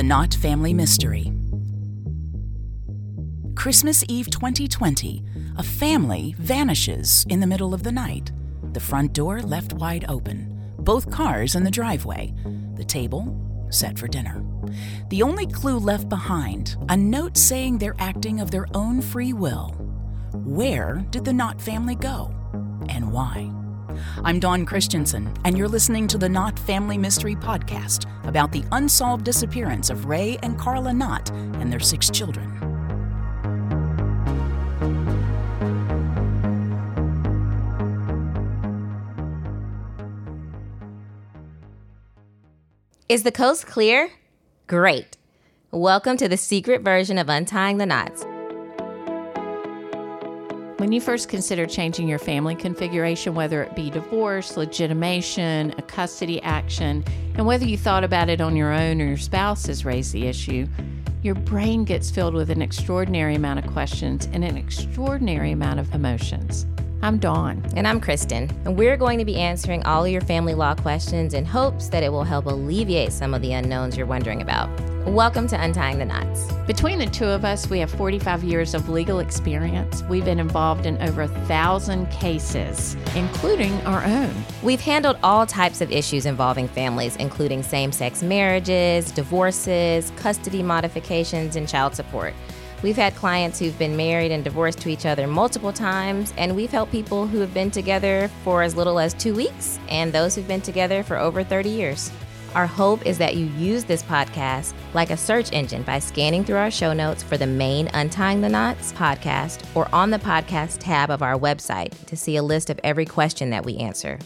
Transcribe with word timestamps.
the 0.00 0.04
Knott 0.04 0.32
Family 0.32 0.72
Mystery. 0.72 1.30
Christmas 3.54 4.02
Eve 4.08 4.30
2020, 4.30 5.22
a 5.58 5.62
family 5.62 6.34
vanishes 6.38 7.26
in 7.28 7.38
the 7.38 7.46
middle 7.46 7.74
of 7.74 7.82
the 7.82 7.92
night. 7.92 8.32
The 8.72 8.80
front 8.80 9.12
door 9.12 9.42
left 9.42 9.74
wide 9.74 10.06
open, 10.08 10.72
both 10.78 11.10
cars 11.10 11.54
in 11.54 11.64
the 11.64 11.70
driveway, 11.70 12.32
the 12.76 12.84
table 12.84 13.68
set 13.68 13.98
for 13.98 14.08
dinner. 14.08 14.42
The 15.10 15.22
only 15.22 15.46
clue 15.46 15.78
left 15.78 16.08
behind 16.08 16.78
a 16.88 16.96
note 16.96 17.36
saying 17.36 17.76
they're 17.76 17.94
acting 17.98 18.40
of 18.40 18.50
their 18.50 18.68
own 18.72 19.02
free 19.02 19.34
will. 19.34 19.74
Where 20.32 21.04
did 21.10 21.26
the 21.26 21.34
Knott 21.34 21.60
family 21.60 21.94
go? 21.94 22.34
And 22.88 23.12
why? 23.12 23.52
I'm 24.24 24.40
Dawn 24.40 24.66
Christensen, 24.66 25.32
and 25.44 25.56
you're 25.56 25.68
listening 25.68 26.06
to 26.08 26.18
the 26.18 26.28
Knott 26.28 26.58
Family 26.58 26.98
Mystery 26.98 27.34
Podcast 27.34 28.06
about 28.26 28.52
the 28.52 28.64
unsolved 28.72 29.24
disappearance 29.24 29.90
of 29.90 30.06
Ray 30.06 30.38
and 30.42 30.58
Carla 30.58 30.92
Knott 30.92 31.30
and 31.30 31.72
their 31.72 31.80
six 31.80 32.10
children. 32.10 32.48
Is 43.08 43.24
the 43.24 43.32
coast 43.32 43.66
clear? 43.66 44.10
Great. 44.68 45.16
Welcome 45.72 46.16
to 46.18 46.28
the 46.28 46.36
secret 46.36 46.82
version 46.82 47.18
of 47.18 47.28
Untying 47.28 47.78
the 47.78 47.86
Knots. 47.86 48.24
When 50.80 50.92
you 50.92 51.00
first 51.02 51.28
consider 51.28 51.66
changing 51.66 52.08
your 52.08 52.18
family 52.18 52.54
configuration, 52.54 53.34
whether 53.34 53.62
it 53.62 53.76
be 53.76 53.90
divorce, 53.90 54.56
legitimation, 54.56 55.74
a 55.76 55.82
custody 55.82 56.40
action, 56.40 57.04
and 57.34 57.44
whether 57.44 57.66
you 57.66 57.76
thought 57.76 58.02
about 58.02 58.30
it 58.30 58.40
on 58.40 58.56
your 58.56 58.72
own 58.72 58.98
or 59.02 59.04
your 59.04 59.18
spouse 59.18 59.66
has 59.66 59.84
raised 59.84 60.14
the 60.14 60.26
issue, 60.26 60.66
your 61.20 61.34
brain 61.34 61.84
gets 61.84 62.10
filled 62.10 62.32
with 62.32 62.48
an 62.48 62.62
extraordinary 62.62 63.34
amount 63.34 63.58
of 63.58 63.70
questions 63.70 64.26
and 64.32 64.42
an 64.42 64.56
extraordinary 64.56 65.50
amount 65.50 65.80
of 65.80 65.94
emotions. 65.94 66.64
I'm 67.02 67.18
Dawn. 67.18 67.62
And 67.76 67.86
I'm 67.86 68.00
Kristen. 68.00 68.50
And 68.64 68.74
we're 68.74 68.96
going 68.96 69.18
to 69.18 69.26
be 69.26 69.36
answering 69.36 69.84
all 69.84 70.06
of 70.06 70.10
your 70.10 70.22
family 70.22 70.54
law 70.54 70.74
questions 70.74 71.34
in 71.34 71.44
hopes 71.44 71.90
that 71.90 72.02
it 72.02 72.10
will 72.10 72.24
help 72.24 72.46
alleviate 72.46 73.12
some 73.12 73.34
of 73.34 73.42
the 73.42 73.52
unknowns 73.52 73.98
you're 73.98 74.06
wondering 74.06 74.40
about. 74.40 74.70
Welcome 75.10 75.48
to 75.48 75.60
Untying 75.60 75.98
the 75.98 76.04
Knots. 76.04 76.52
Between 76.68 77.00
the 77.00 77.06
two 77.06 77.24
of 77.24 77.44
us, 77.44 77.68
we 77.68 77.80
have 77.80 77.90
45 77.90 78.44
years 78.44 78.74
of 78.74 78.88
legal 78.88 79.18
experience. 79.18 80.04
We've 80.04 80.24
been 80.24 80.38
involved 80.38 80.86
in 80.86 81.02
over 81.02 81.22
a 81.22 81.28
thousand 81.48 82.08
cases, 82.12 82.94
including 83.16 83.72
our 83.80 84.04
own. 84.04 84.32
We've 84.62 84.80
handled 84.80 85.18
all 85.24 85.46
types 85.46 85.80
of 85.80 85.90
issues 85.90 86.26
involving 86.26 86.68
families, 86.68 87.16
including 87.16 87.64
same 87.64 87.90
sex 87.90 88.22
marriages, 88.22 89.10
divorces, 89.10 90.12
custody 90.14 90.62
modifications, 90.62 91.56
and 91.56 91.68
child 91.68 91.96
support. 91.96 92.32
We've 92.80 92.94
had 92.94 93.16
clients 93.16 93.58
who've 93.58 93.76
been 93.80 93.96
married 93.96 94.30
and 94.30 94.44
divorced 94.44 94.78
to 94.82 94.90
each 94.90 95.06
other 95.06 95.26
multiple 95.26 95.72
times, 95.72 96.32
and 96.36 96.54
we've 96.54 96.70
helped 96.70 96.92
people 96.92 97.26
who 97.26 97.40
have 97.40 97.52
been 97.52 97.72
together 97.72 98.30
for 98.44 98.62
as 98.62 98.76
little 98.76 99.00
as 99.00 99.12
two 99.14 99.34
weeks 99.34 99.80
and 99.88 100.12
those 100.12 100.36
who've 100.36 100.46
been 100.46 100.60
together 100.60 101.02
for 101.02 101.18
over 101.18 101.42
30 101.42 101.68
years. 101.68 102.12
Our 102.54 102.66
hope 102.66 103.06
is 103.06 103.16
that 103.18 103.36
you 103.36 103.46
use 103.46 103.84
this 103.84 104.02
podcast 104.02 104.74
like 104.92 105.10
a 105.10 105.16
search 105.16 105.52
engine 105.52 105.82
by 105.82 106.00
scanning 106.00 106.44
through 106.44 106.56
our 106.56 106.70
show 106.70 106.92
notes 106.92 107.22
for 107.22 107.36
the 107.36 107.46
main 107.46 107.88
Untying 107.94 108.40
the 108.40 108.48
Knots 108.48 108.92
podcast 108.92 109.64
or 109.76 109.88
on 109.94 110.10
the 110.10 110.18
podcast 110.18 110.78
tab 110.80 111.10
of 111.10 111.22
our 111.22 111.38
website 111.38 111.92
to 112.06 112.16
see 112.16 112.36
a 112.36 112.42
list 112.42 112.68
of 112.68 112.80
every 112.82 113.06
question 113.06 113.50
that 113.50 113.64
we 113.64 113.76
answer. 113.76 114.18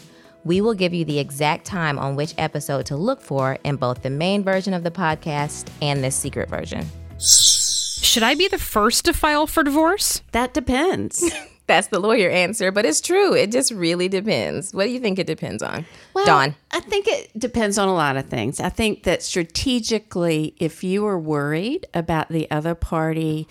We 0.43 0.59
will 0.61 0.73
give 0.73 0.93
you 0.93 1.05
the 1.05 1.19
exact 1.19 1.65
time 1.65 1.99
on 1.99 2.15
which 2.15 2.33
episode 2.37 2.87
to 2.87 2.95
look 2.95 3.21
for 3.21 3.59
in 3.63 3.75
both 3.75 4.01
the 4.01 4.09
main 4.09 4.43
version 4.43 4.73
of 4.73 4.83
the 4.83 4.91
podcast 4.91 5.67
and 5.81 6.03
this 6.03 6.15
secret 6.15 6.49
version. 6.49 6.87
Should 7.19 8.23
I 8.23 8.33
be 8.35 8.47
the 8.47 8.57
first 8.57 9.05
to 9.05 9.13
file 9.13 9.45
for 9.45 9.63
divorce? 9.63 10.21
That 10.31 10.53
depends. 10.53 11.31
That's 11.67 11.87
the 11.87 11.99
lawyer 11.99 12.29
answer, 12.29 12.71
but 12.71 12.85
it's 12.85 13.01
true. 13.01 13.33
It 13.33 13.51
just 13.51 13.71
really 13.71 14.07
depends. 14.07 14.73
What 14.73 14.85
do 14.85 14.91
you 14.91 14.99
think 14.99 15.17
it 15.17 15.27
depends 15.27 15.63
on? 15.63 15.85
Well, 16.13 16.25
Dawn. 16.25 16.55
I 16.71 16.79
think 16.79 17.07
it 17.07 17.31
depends 17.37 17.77
on 17.77 17.87
a 17.87 17.93
lot 17.93 18.17
of 18.17 18.27
things. 18.27 18.59
I 18.59 18.69
think 18.69 19.03
that 19.03 19.23
strategically, 19.23 20.53
if 20.59 20.83
you 20.83 21.05
are 21.07 21.17
worried 21.19 21.87
about 21.93 22.29
the 22.29 22.49
other 22.51 22.75
party 22.75 23.47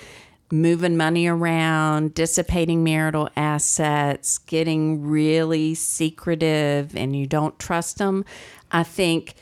moving 0.52 0.96
money 0.96 1.26
around, 1.26 2.14
dissipating 2.14 2.84
marital 2.84 3.28
assets, 3.36 4.38
getting 4.38 5.02
really 5.02 5.74
secretive, 5.74 6.94
and 6.96 7.16
you 7.16 7.26
don't 7.26 7.58
trust 7.58 7.98
them, 7.98 8.24
I 8.70 8.84
think 8.84 9.34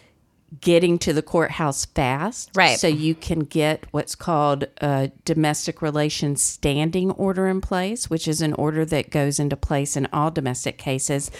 getting 0.61 0.99
to 0.99 1.13
the 1.13 1.23
courthouse 1.23 1.85
fast. 1.85 2.51
Right. 2.55 2.79
So 2.79 2.87
you 2.87 3.15
can 3.15 3.41
get 3.41 3.87
what's 3.91 4.15
called 4.15 4.65
a 4.79 5.11
domestic 5.25 5.81
relations 5.83 6.43
standing 6.43 7.11
order 7.13 7.47
in 7.49 7.61
place, 7.61 8.11
which 8.11 8.29
is 8.29 8.43
an 8.43 8.53
order 8.55 8.85
that 8.85 9.11
goes 9.11 9.39
into 9.39 9.57
place 9.57 9.97
in 9.97 10.09
all 10.13 10.31
domestic 10.31 10.79
cases 10.79 11.31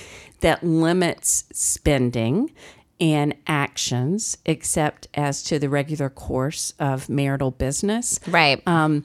that 0.41 0.65
limits 0.65 1.45
spending 1.53 2.53
and 3.01 3.35
actions 3.47 4.39
except 4.47 5.09
as 5.15 5.43
to 5.43 5.59
the 5.59 5.69
regular 5.69 6.09
course 6.09 6.73
of 6.79 7.09
marital 7.09 7.51
business. 7.51 8.21
Right. 8.29 8.63
Um, 8.67 9.05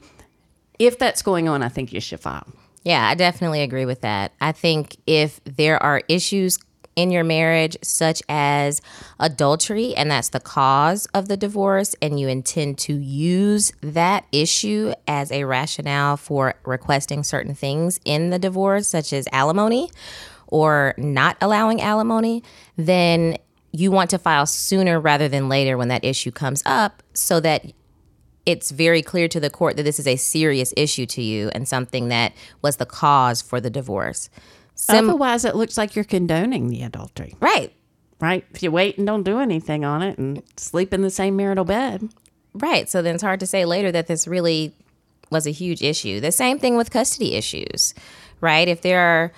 if 0.78 0.98
that's 0.98 1.22
going 1.22 1.48
on, 1.48 1.62
I 1.62 1.68
think 1.68 1.92
you 1.92 2.00
should 2.00 2.20
file. 2.20 2.46
Yeah, 2.84 3.06
I 3.06 3.14
definitely 3.14 3.62
agree 3.62 3.84
with 3.84 4.02
that. 4.02 4.32
I 4.40 4.52
think 4.52 4.96
if 5.06 5.40
there 5.44 5.82
are 5.82 6.02
issues 6.08 6.58
in 6.98 7.12
your 7.12 7.22
marriage, 7.22 7.76
such 7.80 8.20
as 8.28 8.82
adultery, 9.20 9.94
and 9.94 10.10
that's 10.10 10.30
the 10.30 10.40
cause 10.40 11.06
of 11.14 11.28
the 11.28 11.36
divorce, 11.36 11.94
and 12.02 12.18
you 12.18 12.26
intend 12.26 12.76
to 12.76 12.92
use 12.92 13.70
that 13.82 14.24
issue 14.32 14.92
as 15.06 15.30
a 15.30 15.44
rationale 15.44 16.16
for 16.16 16.54
requesting 16.64 17.22
certain 17.22 17.54
things 17.54 18.00
in 18.04 18.30
the 18.30 18.38
divorce, 18.38 18.88
such 18.88 19.12
as 19.12 19.28
alimony 19.30 19.88
or 20.48 20.92
not 20.98 21.36
allowing 21.40 21.80
alimony, 21.80 22.42
then 22.76 23.36
you 23.70 23.92
want 23.92 24.10
to 24.10 24.18
file 24.18 24.46
sooner 24.46 24.98
rather 24.98 25.28
than 25.28 25.48
later 25.48 25.78
when 25.78 25.86
that 25.86 26.04
issue 26.04 26.32
comes 26.32 26.64
up 26.66 27.00
so 27.14 27.38
that 27.38 27.64
it's 28.44 28.72
very 28.72 29.02
clear 29.02 29.28
to 29.28 29.38
the 29.38 29.50
court 29.50 29.76
that 29.76 29.84
this 29.84 30.00
is 30.00 30.06
a 30.08 30.16
serious 30.16 30.74
issue 30.76 31.06
to 31.06 31.22
you 31.22 31.48
and 31.50 31.68
something 31.68 32.08
that 32.08 32.32
was 32.60 32.78
the 32.78 32.86
cause 32.86 33.40
for 33.40 33.60
the 33.60 33.70
divorce. 33.70 34.30
Sim- 34.78 35.10
Otherwise, 35.10 35.44
it 35.44 35.56
looks 35.56 35.76
like 35.76 35.96
you're 35.96 36.04
condoning 36.04 36.68
the 36.68 36.82
adultery, 36.82 37.34
right. 37.40 37.72
right? 38.20 38.44
If 38.54 38.62
you 38.62 38.70
wait 38.70 38.96
and 38.96 39.06
don't 39.06 39.24
do 39.24 39.40
anything 39.40 39.84
on 39.84 40.02
it 40.02 40.18
and 40.18 40.42
sleep 40.56 40.94
in 40.94 41.02
the 41.02 41.10
same 41.10 41.36
marital 41.36 41.64
bed. 41.64 42.08
Right. 42.54 42.88
So 42.88 43.02
then 43.02 43.16
it's 43.16 43.24
hard 43.24 43.40
to 43.40 43.46
say 43.46 43.64
later 43.64 43.90
that 43.92 44.06
this 44.06 44.26
really 44.28 44.72
was 45.30 45.46
a 45.46 45.50
huge 45.50 45.82
issue. 45.82 46.20
The 46.20 46.32
same 46.32 46.58
thing 46.58 46.76
with 46.76 46.90
custody 46.90 47.34
issues, 47.34 47.92
right? 48.40 48.68
If 48.68 48.82
there 48.82 49.00
are 49.00 49.32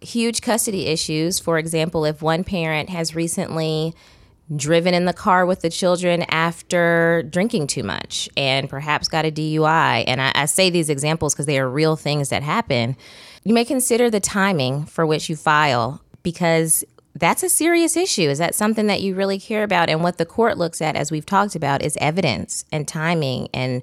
huge 0.00 0.40
custody 0.40 0.86
issues, 0.86 1.38
for 1.38 1.58
example, 1.58 2.04
if 2.06 2.22
one 2.22 2.42
parent 2.42 2.88
has 2.88 3.14
recently 3.14 3.94
driven 4.56 4.94
in 4.94 5.04
the 5.04 5.12
car 5.12 5.46
with 5.46 5.60
the 5.60 5.70
children 5.70 6.22
after 6.28 7.22
drinking 7.30 7.66
too 7.68 7.82
much 7.84 8.28
and 8.36 8.68
perhaps 8.68 9.08
got 9.08 9.24
a 9.24 9.30
DUI, 9.30 10.04
and 10.06 10.20
I, 10.20 10.32
I 10.34 10.46
say 10.46 10.70
these 10.70 10.88
examples 10.88 11.34
because 11.34 11.46
they 11.46 11.58
are 11.60 11.68
real 11.68 11.96
things 11.96 12.30
that 12.30 12.42
happen, 12.42 12.96
you 13.44 13.54
may 13.54 13.64
consider 13.64 14.10
the 14.10 14.20
timing 14.20 14.84
for 14.86 15.06
which 15.06 15.28
you 15.28 15.36
file 15.36 16.02
because 16.22 16.84
that's 17.14 17.42
a 17.42 17.48
serious 17.48 17.96
issue. 17.96 18.28
Is 18.30 18.38
that 18.38 18.54
something 18.54 18.86
that 18.86 19.02
you 19.02 19.14
really 19.14 19.38
care 19.38 19.62
about? 19.64 19.90
And 19.90 20.02
what 20.02 20.18
the 20.18 20.26
court 20.26 20.58
looks 20.58 20.80
at, 20.80 20.96
as 20.96 21.10
we've 21.10 21.26
talked 21.26 21.54
about, 21.56 21.82
is 21.82 21.96
evidence 22.00 22.64
and 22.70 22.86
timing 22.86 23.48
and 23.52 23.82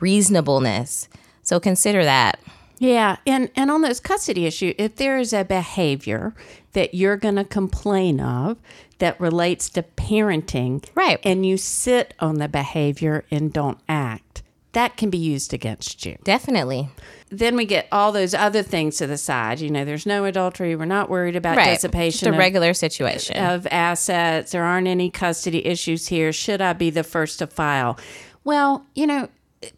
reasonableness. 0.00 1.08
So 1.42 1.58
consider 1.60 2.04
that. 2.04 2.38
Yeah, 2.78 3.16
and 3.26 3.48
and 3.54 3.70
on 3.70 3.82
this 3.82 4.00
custody 4.00 4.44
issue, 4.44 4.74
if 4.76 4.96
there 4.96 5.16
is 5.18 5.32
a 5.32 5.44
behavior 5.44 6.34
that 6.72 6.94
you're 6.94 7.16
going 7.16 7.36
to 7.36 7.44
complain 7.44 8.18
of 8.18 8.56
that 8.98 9.20
relates 9.20 9.68
to 9.70 9.82
parenting, 9.82 10.84
Right. 10.94 11.20
and 11.22 11.46
you 11.46 11.56
sit 11.58 12.14
on 12.18 12.36
the 12.38 12.48
behavior 12.48 13.24
and 13.30 13.52
don't 13.52 13.78
act, 13.88 14.31
that 14.72 14.96
can 14.96 15.10
be 15.10 15.18
used 15.18 15.52
against 15.52 16.04
you. 16.06 16.16
Definitely. 16.24 16.88
Then 17.30 17.56
we 17.56 17.64
get 17.64 17.88
all 17.92 18.12
those 18.12 18.34
other 18.34 18.62
things 18.62 18.96
to 18.98 19.06
the 19.06 19.16
side. 19.18 19.60
You 19.60 19.70
know, 19.70 19.84
there's 19.84 20.06
no 20.06 20.24
adultery. 20.24 20.76
We're 20.76 20.84
not 20.86 21.10
worried 21.10 21.36
about 21.36 21.56
Right. 21.56 21.74
dissipation 21.74 22.18
Just 22.20 22.26
a 22.26 22.30
of- 22.30 22.38
regular 22.38 22.72
situation. 22.74 23.36
of 23.36 23.66
assets. 23.70 24.52
There 24.52 24.64
aren't 24.64 24.88
any 24.88 25.10
custody 25.10 25.66
issues 25.66 26.08
here. 26.08 26.32
Should 26.32 26.60
I 26.60 26.72
be 26.72 26.90
the 26.90 27.04
first 27.04 27.38
to 27.40 27.46
file? 27.46 27.98
Well, 28.44 28.86
you 28.94 29.06
know, 29.06 29.28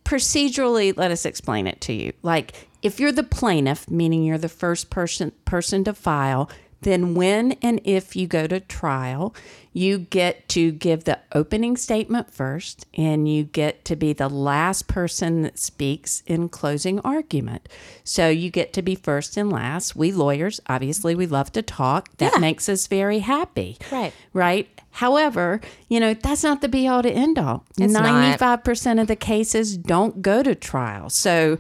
procedurally, 0.05 0.97
let 0.97 1.11
us 1.11 1.25
explain 1.25 1.67
it 1.67 1.81
to 1.83 1.93
you. 1.93 2.13
Like, 2.23 2.53
if 2.83 3.01
you're 3.01 3.13
the 3.13 3.23
plaintiff, 3.23 3.91
meaning 3.91 4.23
you're 4.25 4.39
the 4.39 4.49
first 4.49 4.91
person 4.91 5.33
person 5.45 5.85
to 5.85 5.95
file, 5.95 6.51
then 6.85 7.15
when 7.15 7.53
and 7.61 7.81
if 7.85 8.15
you 8.15 8.27
go 8.27 8.47
to 8.47 8.61
trial, 8.61 9.35
you 9.73 9.99
get 9.99 10.49
to 10.51 10.71
give 10.71 11.03
the 11.05 11.19
opening 11.33 11.77
statement 11.77 12.33
first, 12.33 12.87
and 12.95 13.29
you 13.29 13.43
get 13.43 13.85
to 13.87 13.97
be 13.97 14.13
the 14.13 14.29
last 14.29 14.87
person 14.87 15.43
that 15.43 15.59
speaks 15.59 16.23
in 16.27 16.49
closing 16.49 17.01
argument. 17.01 17.69
So 18.05 18.29
you 18.29 18.51
get 18.51 18.73
to 18.75 18.83
be 18.83 18.95
first 18.95 19.37
and 19.37 19.51
last. 19.51 19.97
We 19.97 20.13
lawyers, 20.13 20.61
obviously, 20.69 21.17
we 21.17 21.27
love 21.27 21.51
to 21.53 21.63
talk. 21.63 22.17
That 22.19 22.41
makes 22.41 22.69
us 22.69 22.87
very 22.87 23.19
happy. 23.19 23.77
Right. 23.91 24.13
Right. 24.33 24.69
However, 24.93 25.61
you 25.89 25.99
know, 25.99 26.15
that's 26.15 26.45
not 26.45 26.61
the 26.61 26.69
be 26.69 26.87
all 26.87 27.03
to 27.03 27.11
end 27.11 27.37
all. 27.37 27.65
It's 27.77 27.93
95% 27.93 29.01
of 29.01 29.09
the 29.09 29.17
cases 29.17 29.77
don't 29.77 30.23
go 30.23 30.45
to 30.45 30.55
trial. 30.55 31.11
So 31.11 31.59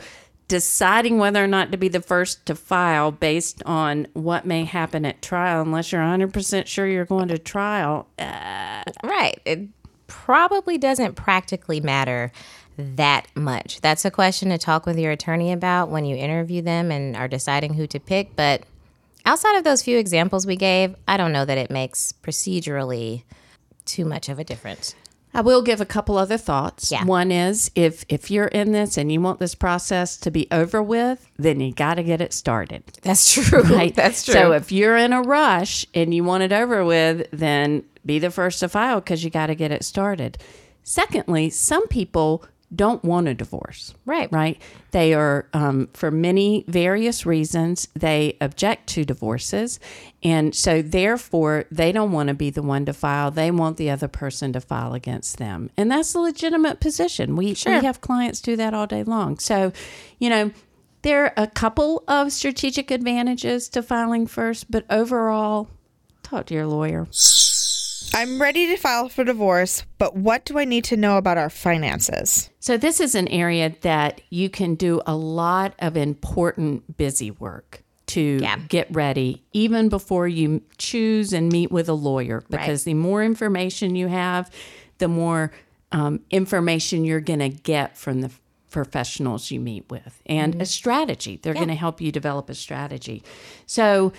deciding 0.49 1.19
whether 1.19 1.43
or 1.43 1.47
not 1.47 1.73
to 1.73 1.79
be 1.79 1.89
the 1.89 2.01
first 2.01 2.45
to 2.47 2.55
file 2.55 3.11
based 3.11 3.63
on 3.65 4.07
what 4.13 4.45
may 4.45 4.65
happen 4.65 5.05
at 5.05 5.23
trial, 5.23 5.63
unless 5.63 5.91
you're 5.93 6.03
100% 6.03 6.67
sure 6.67 6.87
you're 6.87 7.05
going 7.05 7.29
to 7.29 7.39
trial, 7.39 8.07
uh, 8.19 8.83
Right. 9.03 9.41
It 9.45 9.69
probably 10.07 10.79
doesn't 10.79 11.15
practically 11.15 11.81
matter 11.81 12.33
that 12.77 13.27
much. 13.35 13.81
That's 13.81 14.05
a 14.05 14.11
question 14.11 14.51
to 14.51 14.59
talk 14.59 14.87
with 14.87 14.99
your 14.99 15.13
attorney 15.13 15.53
about 15.53 15.91
when 15.91 16.05
you 16.05 16.17
interview 16.17 16.63
them 16.63 16.91
and 16.91 17.17
are 17.17 17.29
deciding 17.29 17.75
who 17.75 17.87
to 17.89 18.01
pick. 18.01 18.35
But 18.37 18.65
outside 19.25 19.57
of 19.57 19.65
those 19.65 19.83
few 19.83 19.99
examples 19.99 20.47
we 20.47 20.57
gave, 20.57 20.95
I 21.07 21.17
don't 21.17 21.33
know 21.33 21.45
that 21.45 21.59
it 21.59 21.71
makes 21.71 22.13
procedurally 22.23 23.23
too 23.85 24.05
much 24.05 24.29
of 24.29 24.39
a 24.39 24.45
difference. 24.45 24.95
I 25.35 25.41
will 25.41 25.63
give 25.63 25.81
a 25.81 25.85
couple 25.85 26.17
other 26.17 26.39
thoughts. 26.39 26.93
Yeah. 26.93 27.05
One 27.05 27.33
is 27.33 27.71
if 27.75 28.05
if 28.09 28.31
you're 28.31 28.47
in 28.47 28.73
this 28.73 28.97
and 28.97 29.11
you 29.11 29.21
want 29.21 29.41
this 29.41 29.55
process 29.55 30.17
to 30.19 30.31
be 30.31 30.47
over 30.53 30.83
with, 30.83 31.29
then 31.37 31.61
you 31.61 31.73
got 31.73 31.95
to 31.95 32.05
get 32.05 32.21
it 32.21 32.33
started. 32.33 32.85
That's 33.03 33.33
true. 33.33 33.63
Right. 33.75 33.95
That's 33.95 34.25
true. 34.25 34.35
So 34.35 34.53
if 34.53 34.71
you're 34.71 34.97
in 34.97 35.13
a 35.13 35.23
rush 35.23 35.85
and 35.95 36.15
you 36.15 36.23
want 36.23 36.45
it 36.45 36.53
over 36.53 36.85
with, 36.85 37.27
then 37.33 37.83
be 38.07 38.19
the 38.19 38.31
first 38.31 38.61
to 38.61 38.69
file 38.69 39.01
because 39.01 39.25
you 39.25 39.31
got 39.31 39.47
to 39.49 39.55
get 39.55 39.73
it 39.73 39.85
started. 39.85 40.39
Secondly, 40.85 41.51
some 41.51 41.89
people 41.89 42.45
don't 42.75 43.05
want 43.05 43.29
a 43.29 43.35
divorce. 43.35 43.95
Right. 44.07 44.31
Right. 44.33 44.61
They 44.91 45.15
are, 45.15 45.49
um, 45.53 45.89
for 45.95 46.11
many 46.11 46.65
various 46.69 47.27
reasons, 47.27 47.89
they 47.95 48.37
object 48.41 48.89
to 48.91 49.05
divorces. 49.05 49.79
And 50.23 50.55
so, 50.55 50.83
therefore, 50.83 51.65
they 51.71 51.93
don't 51.93 52.13
want 52.13 52.29
to 52.29 52.35
be 52.35 52.51
the 52.51 52.63
one 52.63 52.87
to 52.87 52.93
file. 52.93 53.31
They 53.31 53.51
want 53.51 53.77
the 53.77 53.91
other 53.91 54.09
person 54.09 54.53
to 54.55 54.61
file 54.61 54.95
against 54.95 55.39
them. 55.39 55.71
And 55.77 55.91
that's 55.91 56.15
a 56.15 56.19
legitimate 56.21 56.81
position. 56.81 57.37
We, 57.37 57.55
Sure. 57.55 57.79
we 57.79 57.85
have 57.85 58.01
clients 58.01 58.41
do 58.41 58.57
that 58.57 58.73
all 58.75 58.87
day 58.87 59.05
long. 59.05 59.39
So, 59.39 59.73
you 60.19 60.31
know, 60.31 60.51
there 61.03 61.25
are 61.25 61.33
a 61.37 61.47
couple 61.47 62.03
of 62.09 62.33
strategic 62.33 62.91
advantages 62.91 63.69
to 63.71 63.83
filing 63.83 64.27
first, 64.27 64.71
but 64.71 64.87
overall, 64.89 65.69
talk 66.23 66.47
to 66.47 66.55
your 66.55 66.67
lawyer. 66.67 67.07
I'm 68.13 68.41
ready 68.41 68.67
to 68.69 68.77
file 68.77 69.09
for 69.09 69.25
divorce, 69.25 69.85
but 69.99 70.17
what 70.17 70.45
do 70.45 70.59
I 70.59 70.65
need 70.65 70.85
to 70.85 70.97
know 70.97 71.17
about 71.17 71.39
our 71.39 71.51
finances? 71.51 72.51
So, 72.61 72.77
this 72.77 73.01
is 73.01 73.15
an 73.15 73.29
area 73.29 73.75
that 73.83 74.21
you 74.31 74.49
can 74.51 74.75
do 74.75 75.01
a 75.07 75.17
lot 75.17 75.75
of 75.79 75.97
important 75.97 76.97
busy 76.97 77.31
work 77.31 77.83
to 78.07 78.39
Yeah. 78.43 78.59
get 78.69 78.87
ready, 78.95 79.43
even 79.53 79.89
before 79.89 80.29
you 80.29 80.63
choose 80.79 81.33
and 81.33 81.51
meet 81.51 81.73
with 81.73 81.89
a 81.89 81.95
lawyer, 81.95 82.43
because 82.51 82.85
the 82.85 82.95
more 82.95 83.25
information 83.25 83.97
you 83.97 84.09
have, 84.09 84.51
the 84.99 85.09
more 85.09 85.51
um, 85.93 86.21
information 86.31 87.05
you're 87.05 87.21
going 87.21 87.39
to 87.39 87.49
get 87.49 87.97
from 87.97 88.21
the 88.21 88.31
professionals 88.71 89.53
you 89.53 89.61
meet 89.61 89.85
with 89.89 90.21
and 90.27 90.61
a 90.61 90.67
strategy. 90.67 91.39
They're 91.41 91.55
going 91.55 91.69
to 91.69 91.75
help 91.77 92.01
you 92.01 92.11
develop 92.11 92.51
a 92.51 92.55
strategy. 92.55 93.23
So, 93.67 94.13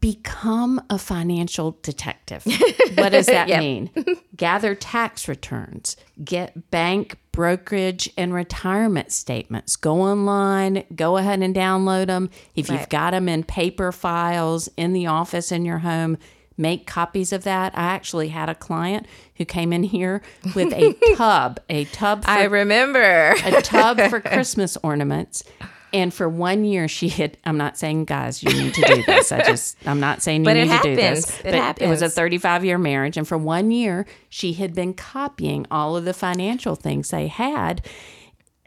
become 0.00 0.80
a 0.90 0.98
financial 0.98 1.78
detective. 1.82 2.46
What 2.94 3.12
does 3.12 3.26
that 3.26 3.48
mean? 3.48 3.90
Gather 4.36 4.74
tax 4.74 5.28
returns, 5.28 5.96
get 6.22 6.70
bank, 6.70 7.16
brokerage, 7.32 8.10
and 8.16 8.34
retirement 8.34 9.12
statements. 9.12 9.76
Go 9.76 10.00
online, 10.02 10.84
go 10.94 11.16
ahead 11.16 11.40
and 11.40 11.54
download 11.54 12.08
them. 12.08 12.30
If 12.56 12.68
you've 12.68 12.88
got 12.88 13.12
them 13.12 13.28
in 13.28 13.44
paper 13.44 13.92
files 13.92 14.68
in 14.76 14.92
the 14.92 15.06
office 15.06 15.52
in 15.52 15.64
your 15.64 15.78
home, 15.78 16.18
make 16.58 16.86
copies 16.86 17.32
of 17.32 17.44
that. 17.44 17.72
I 17.78 17.82
actually 17.82 18.28
had 18.28 18.48
a 18.48 18.54
client 18.54 19.06
who 19.36 19.44
came 19.44 19.72
in 19.72 19.84
here 19.84 20.20
with 20.54 20.72
a 20.74 20.94
tub, 21.16 21.60
a 21.70 21.84
tub 21.86 22.24
for 22.24 22.30
I 22.30 22.44
remember. 22.44 23.34
a 23.44 23.62
tub 23.62 24.00
for 24.10 24.20
Christmas 24.32 24.76
ornaments. 24.82 25.42
And 25.92 26.14
for 26.14 26.28
one 26.28 26.64
year, 26.64 26.86
she 26.88 27.08
had. 27.08 27.36
I'm 27.44 27.56
not 27.56 27.76
saying, 27.76 28.04
guys, 28.04 28.42
you 28.42 28.52
need 28.52 28.74
to 28.74 28.82
do 28.82 29.02
this. 29.02 29.32
I 29.32 29.42
just, 29.42 29.76
I'm 29.86 29.98
not 30.00 30.22
saying 30.22 30.42
you 30.42 30.44
But 30.44 30.54
need 30.54 30.70
to 30.70 30.82
do 30.82 30.94
this. 30.96 31.28
happens. 31.30 31.54
It 31.54 31.76
but 31.78 31.82
it 31.82 31.88
was 31.88 32.02
a 32.02 32.08
35 32.08 32.64
year 32.64 32.78
marriage, 32.78 33.16
and 33.16 33.26
for 33.26 33.36
one 33.36 33.70
year, 33.70 34.06
she 34.28 34.52
had 34.52 34.74
been 34.74 34.94
copying 34.94 35.66
all 35.70 35.96
of 35.96 36.04
the 36.04 36.14
financial 36.14 36.76
things 36.76 37.10
they 37.10 37.26
had 37.26 37.84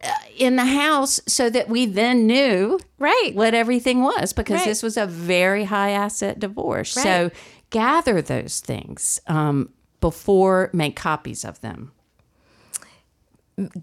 uh, 0.03 0.09
in 0.37 0.57
the 0.57 0.65
house, 0.65 1.21
so 1.27 1.49
that 1.49 1.69
we 1.69 1.85
then 1.85 2.27
knew 2.27 2.77
Right. 2.99 3.31
what 3.33 3.53
everything 3.53 4.01
was, 4.03 4.33
because 4.33 4.57
Right. 4.57 4.65
this 4.65 4.83
was 4.83 4.97
a 4.97 5.05
very 5.05 5.63
high 5.63 5.91
asset 5.91 6.39
divorce. 6.39 6.97
Right. 6.97 7.03
So 7.03 7.31
gather 7.69 8.21
those 8.21 8.59
things 8.59 9.21
um, 9.27 9.69
before 10.01 10.69
make 10.73 10.97
copies 10.97 11.45
of 11.45 11.61
them. 11.61 11.93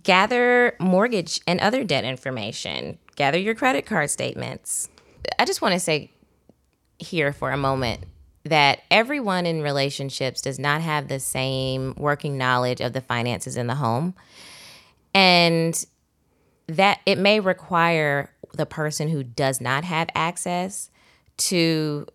Gather 0.03 0.77
mortgage 0.81 1.41
and 1.47 1.61
other 1.61 1.85
debt 1.85 2.05
information, 2.05 2.99
gather 3.17 3.39
your 3.39 3.55
credit 3.55 3.87
card 3.87 4.11
statements. 4.11 4.89
I 5.39 5.45
just 5.45 5.63
want 5.63 5.75
to 5.75 5.81
say 5.81 6.11
here 6.99 7.33
for 7.33 7.51
a 7.51 7.57
moment 7.57 8.05
that 8.45 8.81
everyone 8.91 9.47
in 9.47 9.63
relationships 9.63 10.41
does 10.41 10.59
not 10.59 10.81
have 10.81 11.09
the 11.09 11.21
same 11.21 11.95
working 11.97 12.39
knowledge 12.39 12.81
of 12.81 12.93
the 12.93 13.01
finances 13.01 13.57
in 13.57 13.67
the 13.67 13.75
home. 13.75 14.15
And 15.15 15.85
that 16.67 17.01
it 17.05 17.19
may 17.19 17.41
require 17.41 18.31
the 18.55 18.67
person 18.67 19.09
who 19.09 19.25
does 19.25 19.61
not 19.61 19.85
have 19.85 20.09
access 20.15 20.91
to 21.37 22.07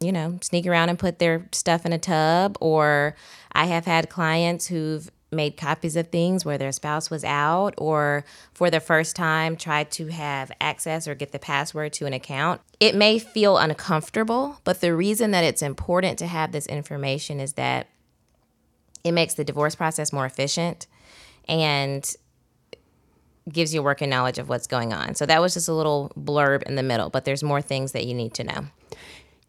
you 0.00 0.12
know, 0.12 0.38
sneak 0.42 0.66
around 0.66 0.88
and 0.88 0.98
put 0.98 1.18
their 1.18 1.48
stuff 1.52 1.84
in 1.84 1.92
a 1.92 1.98
tub. 1.98 2.56
Or 2.60 3.16
I 3.52 3.66
have 3.66 3.84
had 3.84 4.08
clients 4.08 4.68
who've 4.68 5.10
made 5.30 5.56
copies 5.56 5.96
of 5.96 6.08
things 6.08 6.44
where 6.44 6.58
their 6.58 6.72
spouse 6.72 7.10
was 7.10 7.22
out 7.24 7.74
or 7.76 8.24
for 8.54 8.70
the 8.70 8.80
first 8.80 9.14
time 9.14 9.56
tried 9.56 9.90
to 9.90 10.06
have 10.06 10.50
access 10.60 11.06
or 11.06 11.14
get 11.14 11.32
the 11.32 11.38
password 11.38 11.92
to 11.92 12.06
an 12.06 12.12
account. 12.12 12.60
It 12.80 12.94
may 12.94 13.18
feel 13.18 13.58
uncomfortable, 13.58 14.60
but 14.64 14.80
the 14.80 14.94
reason 14.94 15.30
that 15.32 15.44
it's 15.44 15.62
important 15.62 16.18
to 16.20 16.26
have 16.26 16.52
this 16.52 16.66
information 16.66 17.40
is 17.40 17.54
that 17.54 17.88
it 19.04 19.12
makes 19.12 19.34
the 19.34 19.44
divorce 19.44 19.74
process 19.74 20.12
more 20.12 20.26
efficient 20.26 20.86
and 21.46 22.10
gives 23.50 23.72
you 23.74 23.82
working 23.82 24.10
knowledge 24.10 24.38
of 24.38 24.48
what's 24.48 24.66
going 24.66 24.92
on. 24.92 25.14
So 25.14 25.26
that 25.26 25.40
was 25.40 25.54
just 25.54 25.68
a 25.68 25.72
little 25.72 26.12
blurb 26.18 26.62
in 26.64 26.74
the 26.74 26.82
middle, 26.82 27.10
but 27.10 27.24
there's 27.24 27.42
more 27.42 27.62
things 27.62 27.92
that 27.92 28.06
you 28.06 28.14
need 28.14 28.34
to 28.34 28.44
know. 28.44 28.66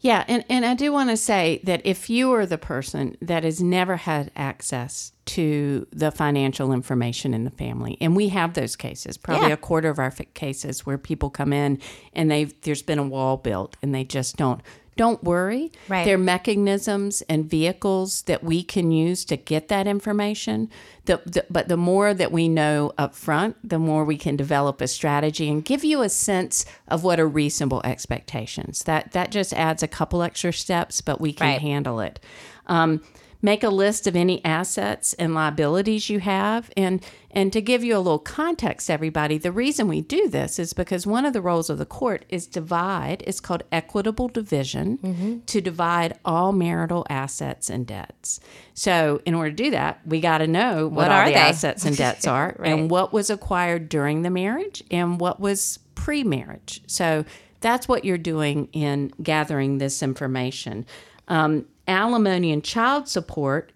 Yeah, 0.02 0.24
and, 0.30 0.46
and 0.50 0.66
I 0.66 0.76
do 0.76 0.94
want 0.94 1.10
to 1.10 1.18
say 1.18 1.60
that 1.66 1.82
if 1.84 2.10
you 2.10 2.32
are 2.34 2.46
the 2.46 2.58
person 2.58 3.18
that 3.22 3.44
has 3.44 3.62
never 3.62 3.98
had 3.98 4.32
access 4.36 5.12
to 5.26 5.86
the 5.92 6.10
financial 6.10 6.72
information 6.72 7.34
in 7.34 7.44
the 7.44 7.52
family, 7.52 7.98
and 8.00 8.16
we 8.16 8.30
have 8.30 8.54
those 8.54 8.76
cases, 8.78 9.18
probably 9.18 9.48
Yeah. 9.50 9.54
a 9.56 9.58
quarter 9.58 9.90
of 9.90 10.00
our 10.00 10.10
cases 10.34 10.86
where 10.86 10.98
people 10.98 11.30
come 11.30 11.52
in 11.52 11.80
and 12.14 12.32
they 12.32 12.46
there's 12.46 12.82
been 12.82 13.00
a 13.00 13.04
wall 13.04 13.36
built 13.38 13.76
and 13.82 13.94
they 13.94 14.04
just 14.06 14.38
don't. 14.38 14.62
Don't 15.00 15.24
worry. 15.24 15.72
Right. 15.88 16.04
There 16.04 16.16
are 16.16 16.18
mechanisms 16.18 17.22
and 17.30 17.50
vehicles 17.50 18.24
that 18.24 18.44
we 18.44 18.64
can 18.64 18.92
use 18.92 19.24
to 19.26 19.38
get 19.38 19.70
that 19.70 19.88
information. 19.88 20.70
The, 21.06 21.22
the, 21.26 21.46
but 21.50 21.70
the 21.70 21.78
more 21.78 22.14
that 22.14 22.34
we 22.34 22.50
know 22.50 22.92
up 22.98 23.16
front, 23.16 23.56
the 23.64 23.80
more 23.80 24.04
we 24.04 24.18
can 24.18 24.36
develop 24.36 24.82
a 24.82 24.90
strategy 24.90 25.50
and 25.50 25.64
give 25.64 25.86
you 25.86 26.02
a 26.02 26.10
sense 26.10 26.66
of 26.90 27.06
what 27.06 27.18
are 27.18 27.30
reasonable 27.30 27.82
expectations. 27.86 28.84
That 28.84 29.14
that 29.14 29.32
just 29.32 29.54
adds 29.54 29.82
a 29.84 29.88
couple 29.88 30.22
extra 30.22 30.52
steps, 30.52 31.00
but 31.00 31.22
we 31.22 31.32
can 31.32 31.48
Right. 31.48 31.62
handle 31.62 32.02
it. 32.02 32.20
Um, 32.68 33.02
make 33.42 33.64
a 33.64 33.70
list 33.70 34.06
of 34.08 34.16
any 34.16 34.44
assets 34.44 35.14
and 35.14 35.34
liabilities 35.34 36.10
you 36.10 36.20
have. 36.20 36.70
And 36.76 37.04
and 37.32 37.54
to 37.54 37.62
give 37.62 37.84
you 37.84 37.96
a 37.96 38.00
little 38.00 38.20
context 38.20 38.90
everybody 38.90 39.38
the 39.38 39.52
reason 39.52 39.88
we 39.88 40.02
do 40.02 40.28
this 40.28 40.58
is 40.60 40.74
because 40.74 41.06
one 41.08 41.26
of 41.26 41.34
the 41.34 41.42
roles 41.42 41.70
of 41.70 41.78
the 41.78 41.86
court 41.86 42.26
is 42.30 42.48
divide. 42.48 43.24
It's 43.28 43.40
called 43.40 43.64
equitable 43.72 44.28
division 44.28 45.44
to 45.46 45.62
divide 45.62 46.18
all 46.26 46.52
marital 46.52 47.06
assets 47.10 47.70
and 47.70 47.86
debts. 47.88 48.40
So 48.74 49.22
in 49.26 49.34
order 49.36 49.52
to 49.52 49.56
do 49.56 49.72
that 49.72 50.02
we 50.06 50.20
got 50.22 50.40
to 50.40 50.48
know 50.48 50.88
what, 50.88 51.08
What 51.08 51.12
all 51.12 51.26
the 51.26 51.32
they? 51.34 51.38
assets 51.38 51.86
and 51.86 51.96
debts 51.96 52.28
are 52.36 52.56
Right. 52.58 52.72
and 52.74 52.90
what 52.92 53.14
was 53.14 53.30
acquired 53.30 53.90
during 53.90 54.24
the 54.24 54.30
marriage 54.32 54.84
and 54.92 55.20
what 55.20 55.40
was 55.40 55.80
pre-marriage. 55.96 56.82
So 56.88 57.26
that's 57.62 57.88
what 57.88 58.06
you're 58.06 58.18
doing 58.18 58.70
in 58.74 59.12
gathering 59.22 59.78
this 59.78 60.02
information. 60.02 60.86
Um, 61.28 61.66
alimony 61.90 62.52
and 62.52 62.64
child 62.64 63.08
support 63.08 63.72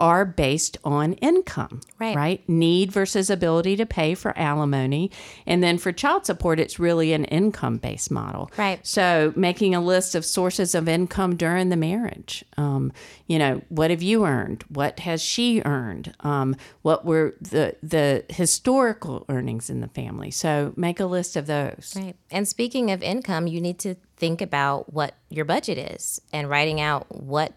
are 0.00 0.24
based 0.24 0.78
on 0.82 1.12
income, 1.14 1.80
Right. 1.98 2.16
Right? 2.16 2.48
Need 2.48 2.90
versus 2.90 3.28
ability 3.28 3.76
to 3.76 3.84
pay 3.84 4.14
for 4.14 4.36
alimony. 4.36 5.10
And 5.46 5.62
then 5.62 5.76
for 5.76 5.92
child 5.92 6.24
support, 6.24 6.58
it's 6.58 6.78
really 6.78 7.12
an 7.12 7.26
income 7.26 7.76
based 7.76 8.10
model. 8.10 8.50
Right. 8.56 8.84
So 8.84 9.34
making 9.36 9.74
a 9.74 9.80
list 9.82 10.14
of 10.14 10.24
sources 10.24 10.74
of 10.74 10.88
income 10.88 11.36
during 11.36 11.68
the 11.68 11.76
marriage. 11.76 12.42
Um, 12.56 12.92
you 13.26 13.38
know, 13.38 13.60
what 13.68 13.90
have 13.90 14.02
you 14.02 14.24
earned? 14.24 14.64
What 14.68 15.00
has 15.00 15.20
she 15.20 15.60
earned? 15.64 16.14
Um, 16.20 16.56
what 16.80 17.04
were 17.04 17.34
the 17.40 17.76
the 17.82 18.24
historical 18.30 19.26
earnings 19.28 19.68
in 19.68 19.80
the 19.80 19.88
family? 19.88 20.30
So 20.30 20.72
make 20.76 20.98
a 21.00 21.06
list 21.06 21.36
of 21.36 21.46
those. 21.46 21.92
Right. 21.94 22.16
And 22.30 22.48
speaking 22.48 22.90
of 22.90 23.02
income, 23.02 23.46
you 23.46 23.60
need 23.60 23.78
to 23.80 23.96
think 24.16 24.40
about 24.40 24.92
what 24.92 25.14
your 25.28 25.44
budget 25.44 25.78
is 25.78 26.20
and 26.32 26.48
writing 26.48 26.80
out 26.80 27.06
what 27.22 27.52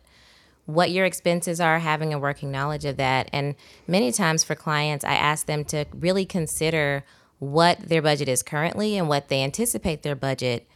what 0.65 0.91
your 0.91 1.05
expenses 1.05 1.60
are, 1.60 1.79
having 1.79 2.13
a 2.13 2.20
working 2.20 2.51
knowledge 2.51 2.86
of 2.86 2.98
that. 2.98 3.29
And 3.34 3.55
many 3.88 4.12
times 4.12 4.43
for 4.43 4.55
clients, 4.55 5.03
I 5.03 5.15
ask 5.15 5.46
them 5.46 5.65
to 5.65 5.86
really 5.93 6.25
consider 6.25 7.03
what 7.39 7.79
their 7.79 8.01
budget 8.01 8.29
is 8.29 8.41
currently 8.41 8.98
and 8.98 9.10
what 9.10 9.27
they 9.27 9.43
anticipate 9.43 10.03
their 10.03 10.15
budget 10.15 10.67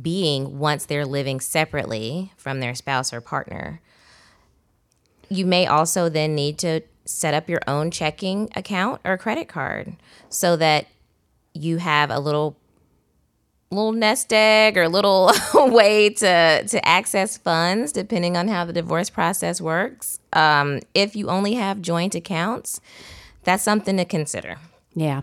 being 0.00 0.58
once 0.58 0.84
they're 0.84 1.06
living 1.06 1.40
separately 1.40 2.32
from 2.36 2.60
their 2.60 2.74
spouse 2.74 3.12
or 3.12 3.20
partner. 3.20 3.80
You 5.28 5.46
may 5.46 5.66
also 5.66 6.08
then 6.08 6.34
need 6.34 6.58
to 6.58 6.82
set 7.04 7.34
up 7.34 7.48
your 7.48 7.60
own 7.66 7.90
checking 7.90 8.48
account 8.54 9.00
or 9.04 9.16
credit 9.16 9.48
card 9.48 9.96
so 10.28 10.56
that 10.56 10.86
you 11.54 11.78
have 11.78 12.10
a 12.10 12.20
little 12.20 12.56
little 13.70 13.92
nest 13.92 14.32
egg 14.32 14.76
or 14.76 14.88
little 14.88 15.32
way 15.54 16.10
to 16.10 16.64
to 16.66 16.88
access 16.88 17.36
funds 17.36 17.92
depending 17.92 18.36
on 18.36 18.48
how 18.48 18.64
the 18.64 18.72
divorce 18.72 19.10
process 19.10 19.60
works. 19.60 20.18
Um, 20.32 20.80
if 20.94 21.14
you 21.14 21.28
only 21.28 21.54
have 21.54 21.80
joint 21.80 22.14
accounts, 22.14 22.80
that's 23.44 23.62
something 23.62 23.96
to 23.96 24.04
consider. 24.04 24.56
Yeah. 24.94 25.22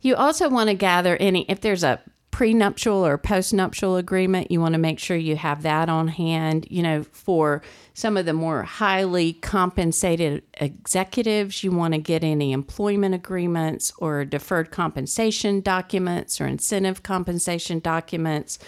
You 0.00 0.14
also 0.14 0.48
want 0.48 0.68
to 0.68 0.74
gather 0.74 1.16
any, 1.16 1.44
if 1.48 1.60
there's 1.60 1.82
a 1.82 2.00
prenuptial 2.36 3.06
or 3.06 3.16
postnuptial 3.16 3.98
agreement, 3.98 4.50
you 4.50 4.60
want 4.60 4.74
to 4.74 4.78
make 4.78 4.98
sure 4.98 5.16
you 5.16 5.36
have 5.36 5.62
that 5.62 5.88
on 5.88 6.06
hand. 6.06 6.66
You 6.68 6.82
know, 6.82 7.02
for 7.02 7.62
some 7.94 8.18
of 8.18 8.26
the 8.26 8.34
more 8.34 8.62
highly 8.62 9.32
compensated 9.32 10.42
executives, 10.60 11.64
you 11.64 11.72
want 11.72 11.94
to 11.94 11.98
get 11.98 12.22
any 12.22 12.52
employment 12.52 13.14
agreements 13.14 13.90
or 13.96 14.26
deferred 14.26 14.70
compensation 14.70 15.62
documents 15.62 16.38
or 16.38 16.46
incentive 16.46 17.02
compensation 17.02 17.78
documents, 17.78 18.58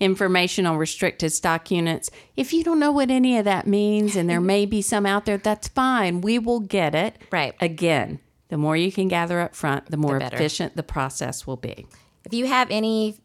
information 0.00 0.64
on 0.64 0.78
restricted 0.78 1.30
stock 1.30 1.70
units. 1.70 2.10
If 2.34 2.54
you 2.54 2.64
don't 2.64 2.78
know 2.78 2.92
what 2.92 3.10
any 3.10 3.36
of 3.36 3.44
that 3.44 3.66
means, 3.66 4.16
and 4.16 4.30
there 4.30 4.40
may 4.40 4.64
be 4.64 4.80
some 4.80 5.04
out 5.04 5.26
there, 5.26 5.36
that's 5.36 5.68
fine. 5.68 6.22
We 6.22 6.38
will 6.38 6.60
get 6.60 6.94
it. 6.94 7.18
Right. 7.30 7.54
Again, 7.60 8.20
the 8.48 8.56
more 8.56 8.74
you 8.74 8.90
can 8.90 9.08
gather 9.08 9.38
up 9.38 9.54
front, 9.54 9.90
the 9.90 9.98
more 9.98 10.18
better. 10.18 10.34
efficient 10.34 10.76
the 10.76 10.82
process 10.82 11.46
will 11.46 11.58
be. 11.58 11.86
If 12.28 12.34
you 12.34 12.46
have 12.46 12.70
any 12.70 13.16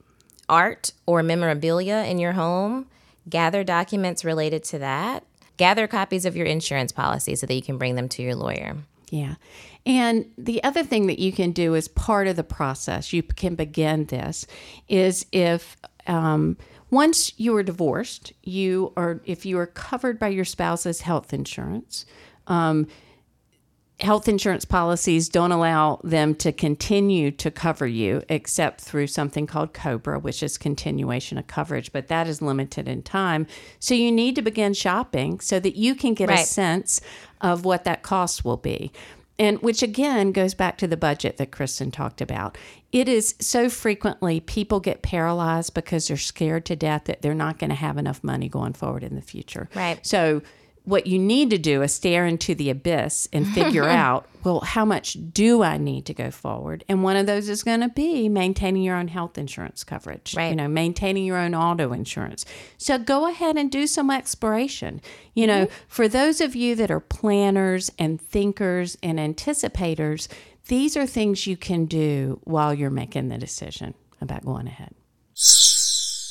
art 0.47 0.93
or 1.05 1.21
memorabilia 1.23 2.05
in 2.05 2.19
your 2.19 2.31
home, 2.31 2.87
gather 3.27 3.61
documents 3.65 4.23
related 4.23 4.63
to 4.63 4.79
that. 4.79 5.25
Gather 5.57 5.87
copies 5.87 6.25
of 6.25 6.37
your 6.37 6.45
insurance 6.45 6.93
policy 6.93 7.35
so 7.35 7.45
that 7.45 7.53
you 7.53 7.61
can 7.61 7.77
bring 7.77 7.95
them 7.95 8.07
to 8.07 8.23
your 8.23 8.33
lawyer. 8.33 8.77
Yeah. 9.09 9.35
And 9.85 10.31
the 10.37 10.63
other 10.63 10.83
thing 10.83 11.07
that 11.07 11.19
you 11.19 11.33
can 11.33 11.51
do 11.51 11.75
as 11.75 11.89
part 11.89 12.27
of 12.27 12.37
the 12.37 12.45
process, 12.45 13.11
you 13.11 13.23
can 13.23 13.55
begin 13.55 14.05
this, 14.05 14.47
is 14.87 15.25
if 15.33 15.75
um, 16.07 16.55
once 16.89 17.37
you 17.37 17.53
are 17.57 17.63
divorced, 17.63 18.31
you 18.41 18.93
are, 18.95 19.19
if 19.25 19.45
you 19.45 19.59
are 19.59 19.67
covered 19.67 20.17
by 20.17 20.29
your 20.29 20.45
spouse's 20.45 21.01
health 21.01 21.33
insurance, 21.33 22.05
um, 22.47 22.87
health 24.03 24.27
insurance 24.27 24.65
policies 24.65 25.29
don't 25.29 25.51
allow 25.51 25.99
them 26.03 26.35
to 26.35 26.51
continue 26.51 27.31
to 27.31 27.49
cover 27.49 27.87
you 27.87 28.21
except 28.29 28.81
through 28.81 29.07
something 29.07 29.47
called 29.47 29.73
COBRA, 29.73 30.19
which 30.19 30.43
is 30.43 30.57
continuation 30.57 31.37
of 31.37 31.47
coverage, 31.47 31.91
but 31.91 32.09
that 32.09 32.27
is 32.27 32.41
limited 32.41 32.87
in 32.87 33.01
time. 33.01 33.47
So 33.79 33.95
you 33.95 34.11
need 34.11 34.35
to 34.35 34.41
begin 34.41 34.73
shopping 34.73 35.39
so 35.39 35.59
that 35.59 35.77
you 35.77 35.95
can 35.95 36.13
get 36.13 36.29
a 36.29 36.37
sense 36.37 37.01
of 37.41 37.65
what 37.65 37.85
that 37.85 38.03
cost 38.03 38.43
will 38.43 38.57
be. 38.57 38.91
And 39.39 39.59
which 39.63 39.81
again 39.81 40.31
goes 40.31 40.53
back 40.53 40.77
to 40.77 40.87
the 40.87 40.97
budget 40.97 41.37
that 41.37 41.51
Kristen 41.51 41.89
talked 41.89 42.21
about. 42.21 42.55
It 42.91 43.09
is 43.09 43.33
so 43.39 43.67
frequently 43.67 44.39
people 44.39 44.79
get 44.79 45.01
paralyzed 45.01 45.73
because 45.73 46.07
they're 46.07 46.17
scared 46.17 46.65
to 46.67 46.75
death 46.75 47.05
that 47.05 47.23
they're 47.23 47.33
not 47.33 47.57
going 47.57 47.71
to 47.71 47.75
have 47.75 47.97
enough 47.97 48.23
money 48.23 48.47
going 48.47 48.73
forward 48.73 49.03
in 49.03 49.15
the 49.15 49.21
future. 49.21 49.69
Right. 49.73 50.05
So 50.05 50.43
what 50.85 51.07
you 51.07 51.17
need 51.17 51.49
to 51.49 51.57
do 51.57 51.81
is 51.81 51.93
stare 51.93 52.25
into 52.25 52.53
the 52.53 52.69
abyss 52.69 53.27
and 53.31 53.47
figure 53.47 53.83
out, 53.89 54.27
well, 54.43 54.59
how 54.59 54.83
much 54.83 55.17
do 55.31 55.63
I 55.63 55.77
need 55.77 56.05
to 56.07 56.13
go 56.13 56.29
forward? 56.29 56.83
And 56.89 57.03
one 57.03 57.15
of 57.15 57.25
those 57.25 57.47
is 57.47 57.63
going 57.63 57.79
to 57.79 57.89
be 57.89 58.27
maintaining 58.27 58.83
your 58.83 58.97
own 58.97 59.07
health 59.07 59.37
insurance 59.37 59.83
coverage. 59.83 60.35
Right. 60.35 60.49
You 60.49 60.55
know, 60.55 60.67
maintaining 60.67 61.25
your 61.25 61.37
own 61.37 61.55
auto 61.55 61.93
insurance. 61.93 62.45
So 62.77 62.97
go 62.97 63.29
ahead 63.29 63.55
and 63.55 63.71
do 63.71 63.87
some 63.87 64.11
exploration. 64.11 65.01
You 65.33 65.47
know, 65.47 65.65
mm-hmm. 65.65 65.75
for 65.87 66.07
those 66.07 66.41
of 66.41 66.55
you 66.55 66.75
that 66.75 66.91
are 66.91 66.99
planners 66.99 67.89
and 67.97 68.19
thinkers 68.19 68.97
and 69.01 69.19
anticipators, 69.19 70.27
these 70.67 70.97
are 70.97 71.07
things 71.07 71.47
you 71.47 71.57
can 71.57 71.85
do 71.85 72.39
while 72.43 72.73
you're 72.73 72.89
making 72.89 73.29
the 73.29 73.37
decision 73.37 73.93
about 74.21 74.45
going 74.45 74.67
ahead. 74.67 74.93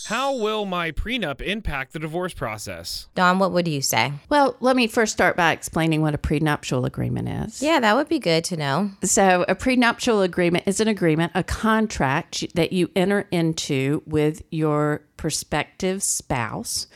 How 0.07 0.35
will 0.35 0.65
my 0.65 0.91
prenup 0.91 1.41
impact 1.41 1.93
the 1.93 1.99
divorce 1.99 2.35
process? 2.35 3.07
Dawn, 3.15 3.39
what 3.39 3.53
would 3.53 3.69
you 3.69 3.83
say? 3.83 4.13
Well, 4.29 4.57
let 4.61 4.75
me 4.75 4.87
first 4.87 5.13
start 5.13 5.37
by 5.37 5.53
explaining 5.53 6.03
what 6.03 6.15
a 6.15 6.19
prenuptial 6.19 6.85
agreement 6.85 7.29
is. 7.29 7.63
Yeah, 7.63 7.79
that 7.81 7.95
would 7.95 8.09
be 8.09 8.19
good 8.19 8.45
to 8.45 8.57
know. 8.57 8.91
So, 9.05 9.45
a 9.49 9.55
prenuptial 9.55 10.23
agreement 10.23 10.65
is 10.67 10.81
an 10.81 10.89
agreement, 10.89 11.33
a 11.35 11.45
contract 11.45 12.55
that 12.55 12.73
you 12.73 12.91
enter 12.97 13.27
into 13.31 14.03
with 14.07 14.43
your 14.51 15.03
prospective 15.17 16.03
spouse 16.03 16.87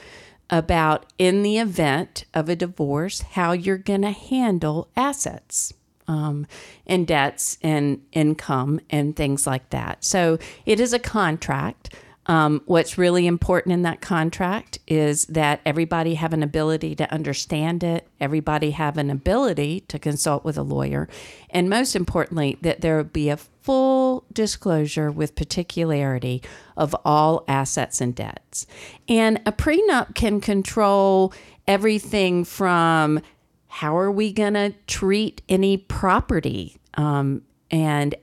about, 0.50 1.06
in 1.18 1.42
the 1.42 1.58
event 1.58 2.24
of 2.34 2.48
a 2.48 2.56
divorce, 2.56 3.20
how 3.22 3.52
you're 3.52 3.78
going 3.78 4.02
to 4.02 4.10
handle 4.10 4.88
assets. 4.96 5.72
Um, 6.08 6.46
and 6.86 7.04
debts 7.04 7.58
and 7.62 8.00
income 8.12 8.78
and 8.90 9.16
things 9.16 9.44
like 9.44 9.70
that. 9.70 10.04
So 10.04 10.38
it 10.64 10.78
is 10.78 10.92
a 10.92 11.00
contract. 11.00 11.92
Um, 12.26 12.62
what's 12.66 12.98
really 12.98 13.26
important 13.26 13.72
in 13.72 13.82
that 13.82 14.00
contract 14.00 14.78
is 14.86 15.26
that 15.26 15.60
everybody 15.64 16.14
have 16.14 16.32
an 16.32 16.42
ability 16.42 16.96
to 16.96 17.12
understand 17.12 17.84
it, 17.84 18.08
everybody 18.20 18.72
have 18.72 18.98
an 18.98 19.10
ability 19.10 19.80
to 19.88 19.98
consult 19.98 20.44
with 20.44 20.58
a 20.58 20.62
lawyer, 20.62 21.08
and 21.50 21.70
most 21.70 21.94
importantly, 21.94 22.58
that 22.62 22.80
there 22.80 23.02
be 23.04 23.28
a 23.28 23.36
full 23.36 24.24
disclosure 24.32 25.10
with 25.10 25.34
particularity 25.34 26.42
of 26.76 26.94
all 27.04 27.44
assets 27.48 28.00
and 28.00 28.14
debts. 28.14 28.66
And 29.08 29.40
a 29.46 29.52
prenup 29.52 30.14
can 30.14 30.40
control 30.40 31.32
everything 31.66 32.44
from 32.44 33.20
how 33.68 33.96
are 33.96 34.10
we 34.10 34.32
going 34.32 34.54
to 34.54 34.72
treat 34.86 35.42
any 35.48 35.76
property 35.76 36.76
um, 36.94 37.42
and 37.70 38.14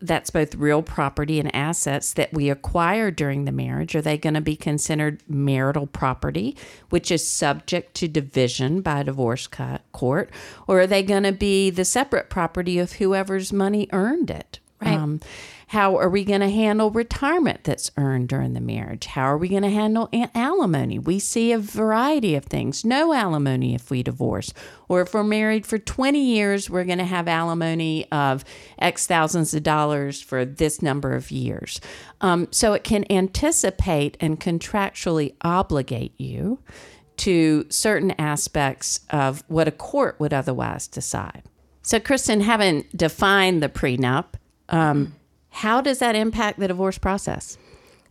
that's 0.00 0.30
both 0.30 0.54
real 0.54 0.82
property 0.82 1.38
and 1.38 1.54
assets 1.54 2.12
that 2.14 2.32
we 2.32 2.50
acquire 2.50 3.10
during 3.10 3.44
the 3.44 3.52
marriage. 3.52 3.94
Are 3.94 4.02
they 4.02 4.18
going 4.18 4.34
to 4.34 4.40
be 4.40 4.56
considered 4.56 5.22
marital 5.28 5.86
property, 5.86 6.56
which 6.90 7.10
is 7.10 7.26
subject 7.26 7.94
to 7.94 8.08
division 8.08 8.80
by 8.80 9.00
a 9.00 9.04
divorce 9.04 9.48
court, 9.92 10.30
or 10.66 10.80
are 10.80 10.86
they 10.86 11.02
going 11.02 11.24
to 11.24 11.32
be 11.32 11.70
the 11.70 11.84
separate 11.84 12.30
property 12.30 12.78
of 12.78 12.92
whoever's 12.94 13.52
money 13.52 13.88
earned 13.92 14.30
it? 14.30 14.58
Um, 14.82 15.20
how 15.70 15.96
are 15.98 16.08
we 16.08 16.24
going 16.24 16.40
to 16.40 16.50
handle 16.50 16.90
retirement 16.90 17.62
that's 17.62 17.92
earned 17.96 18.28
during 18.28 18.54
the 18.54 18.60
marriage? 18.60 19.06
How 19.06 19.22
are 19.22 19.38
we 19.38 19.46
going 19.46 19.62
to 19.62 19.70
handle 19.70 20.08
alimony? 20.34 20.98
We 20.98 21.20
see 21.20 21.52
a 21.52 21.60
variety 21.60 22.34
of 22.34 22.46
things. 22.46 22.84
No 22.84 23.12
alimony 23.12 23.76
if 23.76 23.88
we 23.88 24.02
divorce. 24.02 24.52
Or 24.88 25.02
if 25.02 25.14
we're 25.14 25.22
married 25.22 25.64
for 25.64 25.78
20 25.78 26.20
years, 26.20 26.68
we're 26.68 26.82
going 26.82 26.98
to 26.98 27.04
have 27.04 27.28
alimony 27.28 28.10
of 28.10 28.44
X 28.80 29.06
thousands 29.06 29.54
of 29.54 29.62
dollars 29.62 30.20
for 30.20 30.44
this 30.44 30.82
number 30.82 31.14
of 31.14 31.30
years. 31.30 31.80
Um, 32.20 32.48
so 32.50 32.72
it 32.72 32.82
can 32.82 33.04
anticipate 33.08 34.16
and 34.18 34.40
contractually 34.40 35.36
obligate 35.42 36.14
you 36.18 36.58
to 37.18 37.64
certain 37.68 38.10
aspects 38.18 39.02
of 39.10 39.44
what 39.46 39.68
a 39.68 39.72
court 39.72 40.18
would 40.18 40.34
otherwise 40.34 40.88
decide. 40.88 41.44
So, 41.82 42.00
Kristen, 42.00 42.40
having 42.40 42.86
defined 42.96 43.62
the 43.62 43.68
prenup, 43.68 44.34
um, 44.68 45.14
how 45.50 45.80
does 45.80 45.98
that 45.98 46.14
impact 46.14 46.58
the 46.58 46.68
divorce 46.68 46.98
process? 46.98 47.58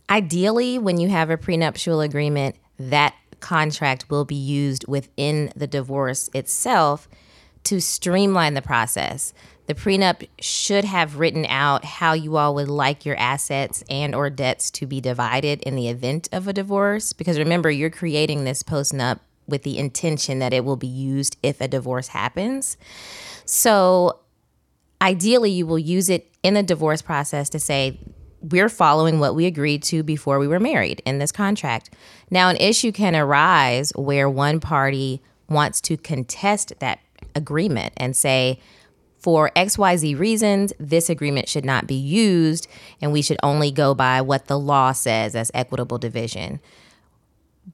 Ideally, 0.08 0.78
when 0.78 0.98
you 0.98 1.08
have 1.08 1.30
a 1.30 1.36
prenuptial 1.36 2.00
agreement, 2.00 2.56
that 2.78 3.14
contract 3.40 4.10
will 4.10 4.24
be 4.24 4.34
used 4.34 4.86
within 4.86 5.52
the 5.56 5.66
divorce 5.66 6.28
itself 6.34 7.08
to 7.64 7.80
streamline 7.80 8.54
the 8.54 8.62
process. 8.62 9.32
The 9.66 9.74
prenup 9.74 10.26
should 10.40 10.84
have 10.84 11.18
written 11.18 11.46
out 11.46 11.84
how 11.84 12.12
you 12.12 12.36
all 12.36 12.54
would 12.56 12.68
like 12.68 13.06
your 13.06 13.16
assets 13.16 13.84
and 13.88 14.14
or 14.14 14.28
debts 14.28 14.70
to 14.72 14.86
be 14.86 15.00
divided 15.00 15.62
in 15.62 15.76
the 15.76 15.88
event 15.88 16.28
of 16.32 16.48
a 16.48 16.52
divorce 16.52 17.12
because 17.12 17.38
remember 17.38 17.70
you're 17.70 17.90
creating 17.90 18.44
this 18.44 18.62
postnup 18.62 19.20
with 19.46 19.62
the 19.62 19.78
intention 19.78 20.38
that 20.40 20.52
it 20.52 20.64
will 20.64 20.76
be 20.76 20.86
used 20.86 21.36
if 21.42 21.60
a 21.60 21.68
divorce 21.68 22.08
happens. 22.08 22.76
So 23.44 24.20
ideally, 25.00 25.50
you 25.50 25.66
will 25.66 25.78
use 25.78 26.08
it 26.08 26.32
in 26.42 26.54
the 26.54 26.62
divorce 26.62 27.02
process 27.02 27.48
to 27.50 27.58
say, 27.58 27.98
we're 28.40 28.68
following 28.68 29.20
what 29.20 29.34
we 29.34 29.46
agreed 29.46 29.82
to 29.84 30.02
before 30.02 30.38
we 30.38 30.48
were 30.48 30.60
married 30.60 31.02
in 31.04 31.18
this 31.18 31.32
contract. 31.32 31.90
Now, 32.30 32.48
an 32.48 32.56
issue 32.56 32.92
can 32.92 33.14
arise 33.14 33.92
where 33.94 34.30
one 34.30 34.60
party 34.60 35.20
wants 35.48 35.80
to 35.82 35.96
contest 35.96 36.72
that 36.78 37.00
agreement 37.34 37.92
and 37.96 38.16
say, 38.16 38.60
for 39.18 39.50
XYZ 39.54 40.18
reasons, 40.18 40.72
this 40.80 41.10
agreement 41.10 41.48
should 41.48 41.64
not 41.64 41.86
be 41.86 41.94
used, 41.94 42.66
and 43.02 43.12
we 43.12 43.20
should 43.20 43.36
only 43.42 43.70
go 43.70 43.94
by 43.94 44.22
what 44.22 44.46
the 44.46 44.58
law 44.58 44.92
says 44.92 45.34
as 45.34 45.50
equitable 45.52 45.98
division. 45.98 46.60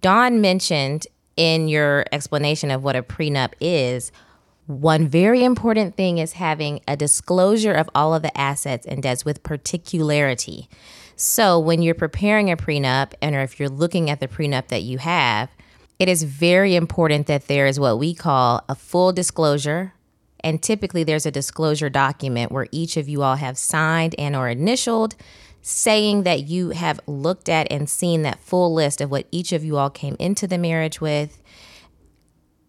Dawn 0.00 0.40
mentioned 0.40 1.06
in 1.36 1.68
your 1.68 2.04
explanation 2.10 2.72
of 2.72 2.82
what 2.82 2.96
a 2.96 3.02
prenup 3.02 3.52
is, 3.60 4.10
one 4.66 5.08
very 5.08 5.44
important 5.44 5.96
thing 5.96 6.18
is 6.18 6.34
having 6.34 6.80
a 6.88 6.96
disclosure 6.96 7.72
of 7.72 7.88
all 7.94 8.14
of 8.14 8.22
the 8.22 8.36
assets 8.38 8.86
and 8.86 9.02
debts 9.02 9.24
with 9.24 9.42
particularity. 9.42 10.68
So, 11.14 11.58
when 11.58 11.82
you're 11.82 11.94
preparing 11.94 12.50
a 12.50 12.56
prenup, 12.56 13.14
and 13.22 13.34
or 13.34 13.40
if 13.40 13.58
you're 13.58 13.68
looking 13.68 14.10
at 14.10 14.20
the 14.20 14.28
prenup 14.28 14.68
that 14.68 14.82
you 14.82 14.98
have, 14.98 15.50
it 15.98 16.08
is 16.08 16.24
very 16.24 16.74
important 16.74 17.26
that 17.26 17.48
there 17.48 17.66
is 17.66 17.80
what 17.80 17.98
we 17.98 18.14
call 18.14 18.62
a 18.68 18.74
full 18.74 19.12
disclosure 19.12 19.94
and 20.40 20.62
typically 20.62 21.02
there's 21.02 21.26
a 21.26 21.30
disclosure 21.30 21.90
document 21.90 22.52
where 22.52 22.68
each 22.70 22.96
of 22.96 23.08
you 23.08 23.22
all 23.22 23.34
have 23.34 23.58
signed 23.58 24.14
and 24.18 24.36
or 24.36 24.48
initialed 24.48 25.16
saying 25.60 26.22
that 26.22 26.44
you 26.44 26.70
have 26.70 27.00
looked 27.08 27.48
at 27.48 27.66
and 27.70 27.90
seen 27.90 28.22
that 28.22 28.38
full 28.38 28.72
list 28.72 29.00
of 29.00 29.10
what 29.10 29.26
each 29.32 29.52
of 29.52 29.64
you 29.64 29.76
all 29.76 29.90
came 29.90 30.14
into 30.20 30.46
the 30.46 30.56
marriage 30.58 31.00
with 31.00 31.42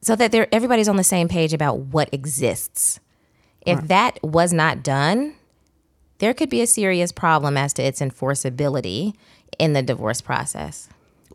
so 0.08 0.16
that 0.16 0.32
there 0.32 0.48
everybody's 0.54 0.88
on 0.88 0.96
the 0.96 1.04
same 1.04 1.28
page 1.28 1.54
about 1.54 1.80
what 1.80 2.08
exists. 2.14 3.02
If 3.66 3.80
right. 3.80 3.88
that 3.90 4.24
was 4.24 4.54
not 4.54 4.82
done, 4.82 5.36
there 6.20 6.34
could 6.34 6.50
be 6.50 6.62
a 6.62 6.68
serious 6.68 7.12
problem 7.12 7.58
as 7.58 7.74
to 7.74 7.84
its 7.84 8.00
enforceability 8.00 9.16
in 9.60 9.74
the 9.74 9.82
divorce 9.82 10.22
process. 10.22 10.88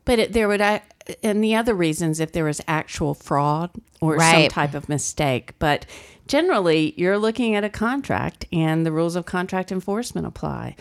But 0.07 0.19
it, 0.19 0.33
there 0.33 0.49
would, 0.49 0.63
and 0.63 1.45
the 1.45 1.55
other 1.55 1.75
reasons 1.75 2.19
if 2.19 2.33
there 2.33 2.45
was 2.45 2.63
actual 2.67 3.13
fraud 3.13 3.71
or 4.01 4.17
right. 4.17 4.45
some 4.45 4.49
type 4.49 4.75
of 4.75 4.89
mistake. 4.89 5.53
But 5.59 5.85
generally, 6.33 6.95
you're 6.97 7.19
looking 7.19 7.55
at 7.57 7.63
a 7.63 7.69
contract, 7.69 8.47
and 8.51 8.87
the 8.87 8.91
rules 8.91 9.17
of 9.17 9.27
contract 9.27 9.71
enforcement 9.71 10.27
apply. 10.27 10.75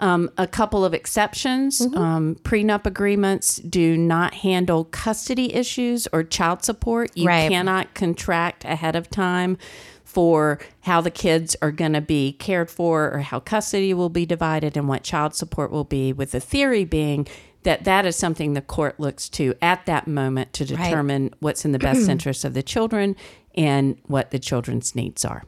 Um, 0.00 0.30
a 0.36 0.48
couple 0.48 0.84
of 0.84 0.92
exceptions 0.92 1.78
mm-hmm. 1.78 1.96
um, 1.96 2.34
prenup 2.42 2.86
agreements 2.86 3.58
do 3.58 3.96
not 3.96 4.34
handle 4.34 4.84
custody 4.86 5.54
issues 5.54 6.08
or 6.12 6.24
child 6.24 6.64
support. 6.64 7.16
You 7.16 7.28
right. 7.28 7.48
cannot 7.48 7.94
contract 7.94 8.64
ahead 8.64 8.96
of 8.96 9.08
time 9.08 9.58
for 10.02 10.58
how 10.80 11.00
the 11.00 11.12
kids 11.12 11.54
are 11.62 11.70
going 11.70 11.92
to 11.92 12.00
be 12.00 12.32
cared 12.32 12.68
for 12.68 13.12
or 13.12 13.20
how 13.20 13.38
custody 13.38 13.94
will 13.94 14.08
be 14.08 14.26
divided 14.26 14.76
and 14.76 14.88
what 14.88 15.04
child 15.04 15.36
support 15.36 15.70
will 15.70 15.84
be, 15.84 16.12
with 16.12 16.32
the 16.32 16.40
theory 16.40 16.84
being 16.84 17.28
that 17.66 17.84
that 17.84 18.06
is 18.06 18.14
something 18.14 18.54
the 18.54 18.62
court 18.62 18.98
looks 19.00 19.28
to 19.28 19.52
at 19.60 19.84
that 19.86 20.06
moment 20.06 20.52
to 20.52 20.64
determine 20.64 21.24
right. 21.24 21.34
what's 21.40 21.64
in 21.64 21.72
the 21.72 21.78
best 21.80 22.08
interest 22.08 22.44
of 22.44 22.54
the 22.54 22.62
children 22.62 23.16
and 23.56 23.98
what 24.06 24.30
the 24.30 24.38
children's 24.38 24.94
needs 24.94 25.24
are. 25.24 25.42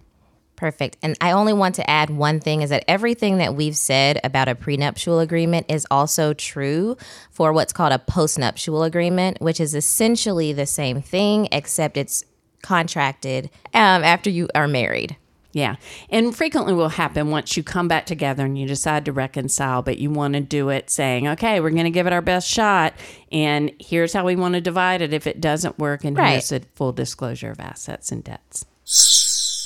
Perfect. 0.57 0.97
And 1.01 1.17
I 1.21 1.31
only 1.31 1.53
want 1.53 1.77
to 1.77 1.89
add 1.89 2.11
one 2.11 2.41
thing 2.41 2.63
is 2.63 2.71
that 2.71 2.85
everything 2.89 3.39
that 3.39 3.55
we've 3.55 3.77
said 3.77 4.19
about 4.25 4.49
a 4.49 4.57
prenuptial 4.57 5.21
agreement 5.21 5.67
is 5.69 5.87
also 5.93 6.35
true 6.35 6.97
for 7.31 7.53
what's 7.53 7.73
called 7.73 7.93
a 7.93 7.99
postnuptial 7.99 8.85
agreement, 8.85 9.41
which 9.41 9.61
is 9.61 9.77
essentially 9.77 10.53
the 10.53 10.67
same 10.67 11.01
thing, 11.01 11.47
except 11.53 11.97
it's 11.97 12.25
contracted 12.63 13.49
um, 13.73 14.03
after 14.03 14.29
you 14.29 14.49
are 14.57 14.67
married. 14.67 15.17
Yeah. 15.53 15.77
And 16.11 16.37
frequently 16.37 16.75
will 16.75 16.91
happen 16.91 17.31
once 17.31 17.57
you 17.57 17.63
come 17.63 17.89
back 17.89 18.05
together 18.07 18.45
and 18.45 18.59
you 18.59 18.67
decide 18.67 19.05
to 19.07 19.13
reconcile, 19.13 19.83
but 19.83 19.99
you 19.99 20.11
want 20.11 20.35
to 20.35 20.41
do 20.41 20.69
it 20.69 20.91
saying, 20.91 21.27
okay, 21.27 21.61
we're 21.61 21.71
going 21.71 21.85
to 21.85 21.91
give 21.91 22.07
it 22.07 22.13
our 22.13 22.21
best 22.21 22.49
shot. 22.49 22.95
And 23.33 23.73
here's 23.81 24.13
how 24.13 24.25
we 24.25 24.37
want 24.37 24.55
to 24.55 24.61
divide 24.61 25.01
it 25.01 25.15
if 25.15 25.27
it 25.27 25.41
doesn't 25.41 25.79
work. 25.79 26.05
And 26.05 26.17
right. 26.17 26.33
here's 26.33 26.53
a 26.53 26.61
full 26.75 26.93
disclosure 26.93 27.51
of 27.51 27.61
assets 27.61 28.13
and 28.13 28.23
debts. 28.23 28.67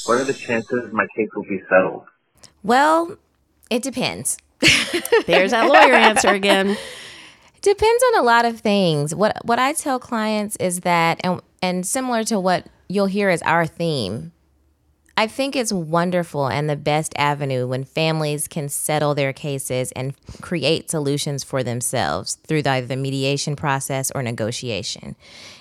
What 0.07 0.21
are 0.21 0.25
the 0.25 0.33
chances 0.33 0.93
my 0.93 1.07
case 1.17 1.29
will 1.35 1.45
be 1.45 1.61
settled? 1.69 2.05
Well, 2.62 3.17
it 3.71 3.83
depends. 3.83 4.39
There's 5.27 5.51
that 5.51 5.67
lawyer 5.67 5.95
answer 5.95 6.29
again. 6.29 6.77
Depends 7.61 8.05
on 8.09 8.21
a 8.21 8.23
lot 8.23 8.45
of 8.45 8.61
things. 8.61 9.15
What 9.15 9.37
what 9.45 9.59
I 9.59 9.73
tell 9.73 9.99
clients 9.99 10.57
is 10.57 10.80
that 10.80 11.21
and 11.23 11.41
and 11.61 11.87
similar 11.87 12.25
to 12.25 12.39
what 12.39 12.67
you'll 12.89 13.06
hear 13.06 13.28
as 13.28 13.43
our 13.43 13.67
theme 13.67 14.33
I 15.23 15.28
think 15.28 15.54
it's 15.54 15.73
wonderful 15.73 16.49
and 16.49 16.69
the 16.69 16.75
best 16.75 17.15
avenue 17.17 17.69
when 17.69 17.85
families 17.85 18.49
can 18.49 18.69
settle 18.69 19.15
their 19.15 19.32
cases 19.32 19.93
and 19.93 20.15
create 20.41 20.91
solutions 20.91 21.45
for 21.45 21.63
themselves 21.63 22.39
through 22.49 22.65
either 22.67 22.89
the 22.89 22.97
mediation 22.97 23.54
process 23.54 24.11
or 24.17 24.25
negotiation. 24.25 25.15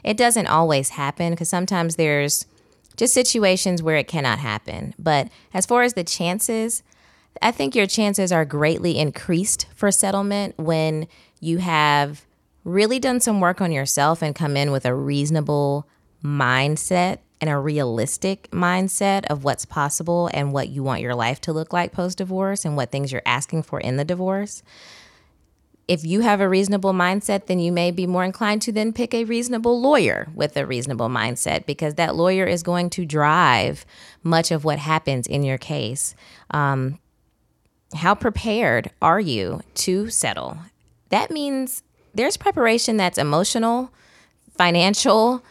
It 0.04 0.18
doesn't 0.18 0.48
always 0.48 0.90
happen 0.90 1.34
because 1.34 1.50
sometimes 1.50 1.96
there's 1.96 2.48
just 2.98 3.14
situations 3.14 3.84
where 3.84 3.98
it 3.98 4.08
cannot 4.08 4.40
happen. 4.40 4.96
But 4.98 5.30
as 5.54 5.68
far 5.68 5.84
as 5.84 5.94
the 5.94 6.04
chances, 6.04 6.82
I 7.40 7.52
think 7.52 7.76
your 7.76 7.86
chances 7.86 8.32
are 8.32 8.46
greatly 8.46 8.98
increased 8.98 9.68
for 9.76 9.92
settlement 9.92 10.58
when 10.58 11.08
you 11.40 11.60
have 11.60 12.26
really 12.64 12.98
done 12.98 13.20
some 13.20 13.40
work 13.40 13.62
on 13.62 13.72
yourself 13.72 14.24
and 14.24 14.34
come 14.34 14.58
in 14.58 14.72
with 14.72 14.88
a 14.88 14.96
reasonable 14.96 15.88
mindset 16.24 17.20
and 17.42 17.50
a 17.50 17.58
realistic 17.58 18.50
mindset 18.52 19.26
of 19.26 19.44
what's 19.44 19.66
possible 19.66 20.30
and 20.32 20.54
what 20.54 20.70
you 20.70 20.84
want 20.84 21.02
your 21.02 21.16
life 21.16 21.42
to 21.42 21.52
look 21.52 21.74
like 21.74 21.92
post 21.92 22.20
divorce 22.20 22.64
and 22.64 22.78
what 22.78 22.92
things 22.92 23.12
you're 23.12 23.24
asking 23.26 23.64
for 23.64 23.80
in 23.80 23.98
the 23.98 24.06
divorce. 24.06 24.62
If 25.88 26.06
you 26.06 26.22
have 26.22 26.40
a 26.40 26.48
reasonable 26.48 26.94
mindset, 26.94 27.48
then 27.48 27.60
you 27.60 27.72
may 27.72 27.90
be 27.90 28.06
more 28.06 28.24
inclined 28.24 28.62
to 28.62 28.72
then 28.72 28.94
pick 28.94 29.14
a 29.14 29.26
reasonable 29.26 29.82
lawyer 29.82 30.30
with 30.36 30.56
a 30.56 30.66
reasonable 30.66 31.10
mindset 31.10 31.66
because 31.66 31.96
that 31.96 32.16
lawyer 32.16 32.46
is 32.46 32.64
going 32.64 32.92
to 32.92 33.06
drive 33.06 33.86
much 34.24 34.52
of 34.52 34.64
what 34.64 34.78
happens 34.78 35.26
in 35.26 35.44
your 35.44 35.58
case. 35.58 36.16
Um, 36.52 37.00
how 37.96 38.16
prepared 38.16 38.92
are 39.02 39.20
you 39.20 39.62
to 39.76 40.10
settle? 40.10 40.58
That 41.10 41.32
means 41.32 41.84
there's 42.14 42.38
preparation 42.38 42.96
that's 42.98 43.18
emotional, 43.18 43.92
financial, 44.56 45.44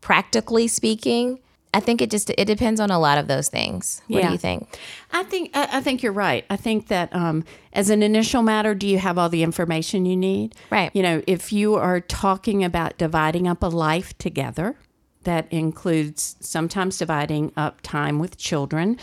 practically 0.00 0.68
speaking, 0.68 1.38
I 1.74 1.80
think 1.80 2.00
it 2.00 2.10
just 2.10 2.30
it 2.30 2.46
depends 2.46 2.80
on 2.80 2.90
a 2.90 2.98
lot 2.98 3.18
of 3.18 3.28
those 3.28 3.48
things. 3.48 4.00
What 4.08 4.20
yeah. 4.20 4.26
do 4.28 4.32
you 4.32 4.38
think? 4.38 4.78
I 5.12 5.22
think 5.22 5.50
I 5.54 5.80
think 5.80 6.02
you're 6.02 6.12
right. 6.12 6.44
I 6.48 6.56
think 6.56 6.88
that 6.88 7.14
um, 7.14 7.44
as 7.72 7.90
an 7.90 8.02
initial 8.02 8.42
matter, 8.42 8.74
do 8.74 8.86
you 8.86 8.98
have 8.98 9.18
all 9.18 9.28
the 9.28 9.42
information 9.42 10.06
you 10.06 10.16
need? 10.16 10.54
Right. 10.70 10.90
You 10.94 11.02
know, 11.02 11.22
if 11.26 11.52
you 11.52 11.74
are 11.74 12.00
talking 12.00 12.64
about 12.64 12.96
dividing 12.96 13.46
up 13.46 13.62
a 13.62 13.66
life 13.66 14.16
together, 14.18 14.76
that 15.24 15.46
includes 15.52 16.36
sometimes 16.40 16.96
dividing 16.98 17.52
up 17.56 17.80
time 17.82 18.18
with 18.18 18.38
children 18.38 18.98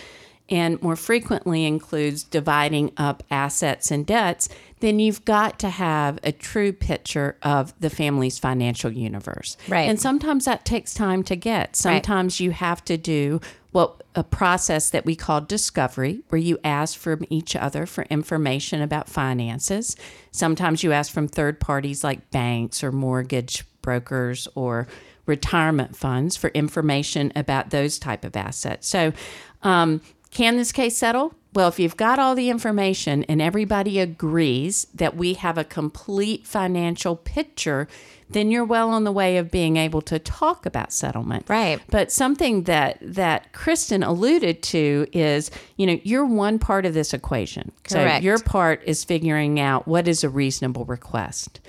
and 0.50 0.82
more 0.82 0.96
frequently 0.96 1.66
includes 1.66 2.24
dividing 2.24 2.92
up 2.98 3.24
assets 3.32 3.90
and 3.90 4.06
debts, 4.06 4.48
then 4.80 5.00
you've 5.00 5.26
got 5.26 5.58
to 5.60 5.70
have 5.70 6.20
a 6.24 6.32
true 6.32 6.72
picture 6.72 7.38
of 7.42 7.74
the 7.80 7.90
family's 7.90 8.38
financial 8.38 8.92
universe. 8.92 9.58
Right. 9.68 9.90
And 9.90 10.00
sometimes 10.00 10.46
that 10.46 10.64
takes 10.64 10.94
time 10.94 11.24
to 11.24 11.36
get. 11.36 11.76
Sometimes 11.76 12.36
right. 12.36 12.46
you 12.46 12.52
have 12.52 12.86
to 12.86 12.98
do 12.98 13.42
what 13.72 14.04
a 14.14 14.24
process 14.24 14.92
that 14.92 15.06
we 15.06 15.16
call 15.16 15.42
discovery, 15.42 16.22
where 16.30 16.40
you 16.40 16.58
ask 16.64 16.98
from 16.98 17.26
each 17.30 17.56
other 17.56 17.86
for 17.86 18.04
information 18.06 18.82
about 18.82 19.10
finances. 19.10 19.98
Sometimes 20.32 20.84
you 20.84 20.94
ask 20.94 21.12
from 21.12 21.28
third 21.28 21.60
parties 21.60 22.04
like 22.04 22.32
banks 22.32 22.84
or 22.84 22.92
mortgage 22.94 23.66
brokers 23.82 24.48
or 24.56 24.88
retirement 25.26 25.96
funds 25.96 26.38
for 26.38 26.50
information 26.52 27.34
about 27.36 27.72
those 27.72 28.00
type 28.00 28.24
of 28.24 28.36
assets. 28.36 28.88
So 28.88 29.12
um, 29.64 30.02
can 30.36 30.58
this 30.58 30.74
case 30.74 30.98
settle? 30.98 31.34
Well, 31.54 31.70
if 31.70 31.80
you've 31.80 31.96
got 31.96 32.20
all 32.20 32.36
the 32.36 32.50
information 32.50 33.24
and 33.24 33.42
everybody 33.42 34.02
agrees 34.02 34.86
that 34.94 35.16
we 35.16 35.36
have 35.36 35.58
a 35.58 35.64
complete 35.64 36.46
financial 36.46 37.16
picture, 37.16 37.88
then 38.30 38.52
you're 38.52 38.66
well 38.66 38.90
on 38.90 39.06
the 39.06 39.14
way 39.14 39.38
of 39.38 39.50
being 39.50 39.78
able 39.78 40.02
to 40.02 40.20
talk 40.20 40.66
about 40.66 40.92
settlement. 40.92 41.46
Right. 41.48 41.80
But 41.90 42.12
something 42.12 42.64
that 42.64 42.98
that 43.02 43.54
Kristen 43.54 44.04
alluded 44.04 44.62
to 44.64 45.08
is, 45.14 45.50
you 45.78 45.88
know, 45.88 45.98
you're 46.04 46.26
one 46.26 46.60
part 46.60 46.86
of 46.86 46.94
this 46.94 47.14
equation. 47.14 47.72
Correct. 47.86 48.22
So 48.22 48.26
your 48.26 48.40
part 48.40 48.84
is 48.86 49.06
figuring 49.06 49.58
out 49.58 49.88
what 49.88 50.10
is 50.10 50.26
a 50.26 50.30
reasonable 50.30 50.84
request. 50.84 51.62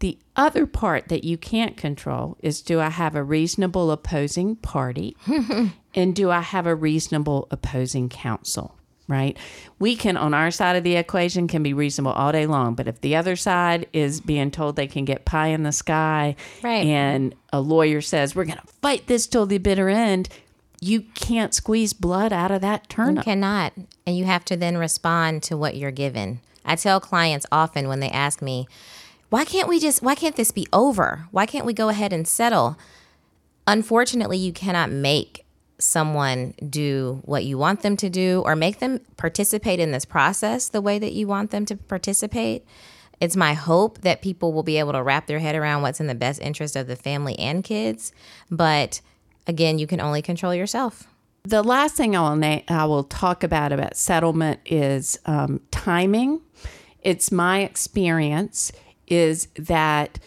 The 0.00 0.18
other 0.34 0.66
part 0.66 1.08
that 1.08 1.22
you 1.22 1.36
can't 1.36 1.76
control 1.76 2.36
is 2.40 2.62
do 2.62 2.80
I 2.80 2.88
have 2.88 3.14
a 3.14 3.22
reasonable 3.22 3.92
opposing 3.92 4.56
party 4.56 5.16
and 5.98 6.14
do 6.14 6.30
I 6.30 6.40
have 6.40 6.66
a 6.66 6.74
reasonable 6.74 7.48
opposing 7.50 8.08
counsel? 8.08 8.74
right? 9.10 9.38
We 9.78 9.96
can, 9.96 10.18
on 10.18 10.34
our 10.34 10.50
side 10.50 10.76
of 10.76 10.84
the 10.84 10.96
equation, 10.96 11.48
can 11.48 11.62
be 11.62 11.72
reasonable 11.72 12.12
all 12.12 12.30
day 12.30 12.44
long. 12.44 12.74
But 12.74 12.86
if 12.88 13.00
the 13.00 13.16
other 13.16 13.36
side 13.36 13.86
is 13.94 14.20
being 14.20 14.50
told 14.50 14.76
they 14.76 14.86
can 14.86 15.06
get 15.06 15.24
pie 15.24 15.46
in 15.46 15.62
the 15.62 15.72
sky 15.72 16.36
Right. 16.62 16.84
and 16.84 17.34
a 17.50 17.58
lawyer 17.58 18.02
says, 18.02 18.34
we're 18.36 18.44
going 18.44 18.58
to 18.58 18.66
fight 18.82 19.06
this 19.06 19.26
till 19.26 19.46
the 19.46 19.56
bitter 19.56 19.88
end, 19.88 20.28
you 20.82 21.00
can't 21.14 21.54
squeeze 21.54 21.94
blood 21.94 22.34
out 22.34 22.50
of 22.50 22.60
that 22.60 22.90
turnip. 22.90 23.16
You 23.16 23.22
cannot. 23.32 23.72
And 24.06 24.14
you 24.14 24.26
have 24.26 24.44
to 24.44 24.58
then 24.58 24.76
respond 24.76 25.42
to 25.44 25.56
what 25.56 25.74
you're 25.78 25.90
given. 25.90 26.40
I 26.66 26.76
tell 26.76 27.00
clients 27.00 27.46
often 27.50 27.88
when 27.88 28.00
they 28.00 28.10
ask 28.10 28.42
me, 28.42 28.68
why 29.30 29.46
can't 29.46 29.70
we 29.70 29.80
just, 29.80 30.02
why 30.02 30.16
can't 30.16 30.36
this 30.36 30.50
be 30.50 30.66
over? 30.70 31.28
Why 31.30 31.46
can't 31.46 31.64
we 31.64 31.72
go 31.72 31.88
ahead 31.88 32.12
and 32.12 32.28
settle? 32.28 32.76
Unfortunately, 33.66 34.36
you 34.36 34.52
cannot 34.52 34.90
make 34.90 35.46
someone 35.78 36.54
do 36.68 37.20
what 37.24 37.44
you 37.44 37.56
want 37.56 37.82
them 37.82 37.96
to 37.96 38.10
do 38.10 38.42
or 38.44 38.56
make 38.56 38.78
them 38.78 39.00
participate 39.16 39.78
in 39.78 39.92
this 39.92 40.04
process 40.04 40.68
the 40.68 40.80
way 40.80 40.98
that 40.98 41.12
you 41.12 41.26
want 41.26 41.50
them 41.50 41.64
to 41.66 41.76
participate. 41.76 42.64
It's 43.20 43.36
my 43.36 43.54
hope 43.54 44.02
that 44.02 44.22
people 44.22 44.52
will 44.52 44.62
be 44.62 44.78
able 44.78 44.92
to 44.92 45.02
wrap 45.02 45.26
their 45.26 45.38
head 45.38 45.54
around 45.54 45.82
what's 45.82 46.00
in 46.00 46.06
the 46.06 46.14
best 46.14 46.40
interest 46.40 46.76
of 46.76 46.86
the 46.86 46.96
family 46.96 47.38
and 47.38 47.64
kids. 47.64 48.12
But 48.50 49.00
again, 49.46 49.78
you 49.78 49.86
can 49.86 50.00
only 50.00 50.22
control 50.22 50.54
yourself. 50.54 51.06
The 51.44 51.62
last 51.62 51.96
thing 51.96 52.16
I 52.16 52.20
will, 52.20 52.36
na- 52.36 52.60
I 52.68 52.84
will 52.84 53.04
talk 53.04 53.42
about 53.42 53.72
about 53.72 53.96
settlement 53.96 54.60
is 54.66 55.18
um, 55.26 55.60
timing. 55.70 56.40
It's 57.02 57.32
my 57.32 57.60
experience 57.60 58.72
is 59.06 59.48
that 59.56 60.18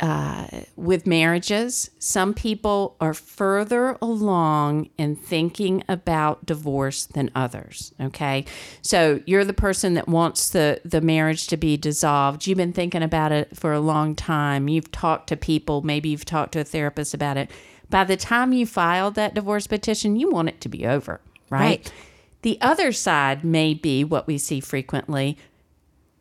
uh, 0.00 0.46
with 0.76 1.06
marriages, 1.06 1.90
some 1.98 2.32
people 2.32 2.96
are 3.00 3.14
further 3.14 3.98
along 4.00 4.90
in 4.96 5.16
thinking 5.16 5.82
about 5.88 6.46
divorce 6.46 7.06
than 7.06 7.30
others. 7.34 7.92
Okay, 8.00 8.44
so 8.80 9.20
you're 9.26 9.44
the 9.44 9.52
person 9.52 9.94
that 9.94 10.08
wants 10.08 10.50
the 10.50 10.80
the 10.84 11.00
marriage 11.00 11.46
to 11.48 11.56
be 11.56 11.76
dissolved. 11.76 12.46
You've 12.46 12.58
been 12.58 12.72
thinking 12.72 13.02
about 13.02 13.32
it 13.32 13.56
for 13.56 13.72
a 13.72 13.80
long 13.80 14.14
time. 14.14 14.68
You've 14.68 14.92
talked 14.92 15.28
to 15.28 15.36
people. 15.36 15.82
Maybe 15.82 16.08
you've 16.10 16.24
talked 16.24 16.52
to 16.52 16.60
a 16.60 16.64
therapist 16.64 17.14
about 17.14 17.36
it. 17.36 17.50
By 17.90 18.04
the 18.04 18.16
time 18.16 18.52
you 18.52 18.66
filed 18.66 19.14
that 19.14 19.34
divorce 19.34 19.66
petition, 19.66 20.16
you 20.16 20.30
want 20.30 20.48
it 20.48 20.60
to 20.60 20.68
be 20.68 20.86
over, 20.86 21.20
right? 21.50 21.60
Right. 21.60 21.92
The 22.42 22.58
other 22.60 22.92
side 22.92 23.42
may 23.42 23.74
be 23.74 24.04
what 24.04 24.28
we 24.28 24.38
see 24.38 24.60
frequently 24.60 25.36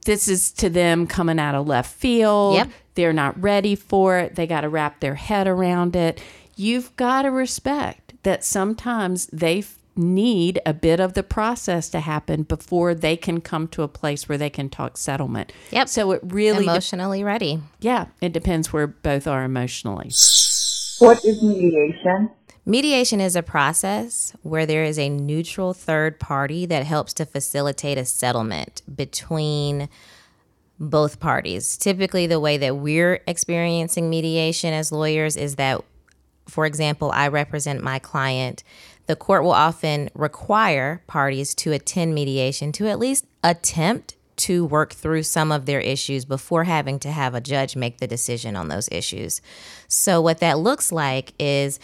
this 0.08 0.30
is 0.30 0.52
to 0.54 0.70
them 0.70 1.06
coming 1.06 1.38
out 1.38 1.54
of 1.54 1.68
left 1.68 1.94
field. 1.94 2.56
Yep. 2.56 2.70
They're 2.98 3.14
not 3.14 3.40
ready 3.40 3.76
for 3.76 4.18
it. 4.18 4.34
They 4.36 4.48
got 4.48 4.62
to 4.62 4.70
wrap 4.70 5.02
their 5.02 5.14
head 5.14 5.48
around 5.48 5.96
it. 5.96 6.20
You've 6.56 6.94
got 6.96 7.22
to 7.22 7.30
respect 7.30 8.16
that 8.24 8.44
sometimes 8.44 9.28
they 9.28 9.64
need 9.96 10.60
a 10.66 10.74
bit 10.74 11.00
of 11.00 11.14
the 11.14 11.22
process 11.22 11.90
to 11.90 12.00
happen 12.00 12.42
before 12.42 12.96
they 12.96 13.16
can 13.16 13.40
come 13.40 13.68
to 13.68 13.84
a 13.84 13.88
place 13.88 14.28
where 14.28 14.38
they 14.40 14.50
can 14.50 14.68
talk 14.68 14.98
settlement. 14.98 15.54
Yep. 15.70 15.90
So 15.90 16.12
it 16.14 16.22
really, 16.24 16.66
de- 16.66 16.72
Emotionally 16.72 17.24
ready. 17.24 17.60
yeah, 17.80 18.08
it 18.20 18.34
depends 18.34 18.74
where 18.74 18.88
both 18.88 19.28
are 19.28 19.44
emotionally. 19.44 20.10
What 20.98 21.24
is 21.24 21.44
mediation? 21.44 22.32
Mediation 22.66 23.22
is 23.22 23.36
a 23.36 23.44
process 23.44 24.34
where 24.42 24.66
there 24.66 24.84
is 24.84 24.98
a 24.98 25.08
neutral 25.08 25.74
third 25.76 26.20
party 26.20 26.66
that 26.66 26.84
helps 26.84 27.14
to 27.14 27.26
facilitate 27.28 28.00
a 28.00 28.06
settlement 28.06 28.82
between 28.94 29.88
both 30.80 31.20
parties. 31.20 31.78
Typically, 31.78 32.28
the 32.28 32.40
way 32.40 32.58
that 32.58 32.78
we're 32.78 33.22
experiencing 33.28 34.10
mediation 34.10 34.74
as 34.74 34.92
lawyers 34.92 35.36
is 35.36 35.56
that, 35.56 35.84
for 36.48 36.66
example, 36.66 37.12
I 37.12 37.28
represent 37.28 37.84
my 37.84 38.00
client. 38.00 38.64
The 39.08 39.16
court 39.16 39.44
will 39.44 39.52
often 39.52 40.10
require 40.14 41.02
parties 41.08 41.56
to 41.56 41.72
attend 41.72 42.14
mediation 42.14 42.72
to 42.74 42.88
at 42.88 43.00
least 43.00 43.26
attempt 43.44 44.16
to 44.38 44.66
work 44.66 44.94
through 44.94 45.24
some 45.24 45.52
of 45.52 45.66
their 45.66 45.80
issues 45.80 46.24
before 46.24 46.64
having 46.64 47.00
to 47.00 47.12
have 47.12 47.34
a 47.34 47.42
judge 47.42 47.76
make 47.76 47.98
the 47.98 48.08
decision 48.08 48.56
on 48.56 48.68
those 48.68 48.88
issues. 48.92 49.42
So, 49.88 50.22
what 50.22 50.40
that 50.40 50.60
looks 50.60 50.92
like 50.92 51.34
is 51.40 51.80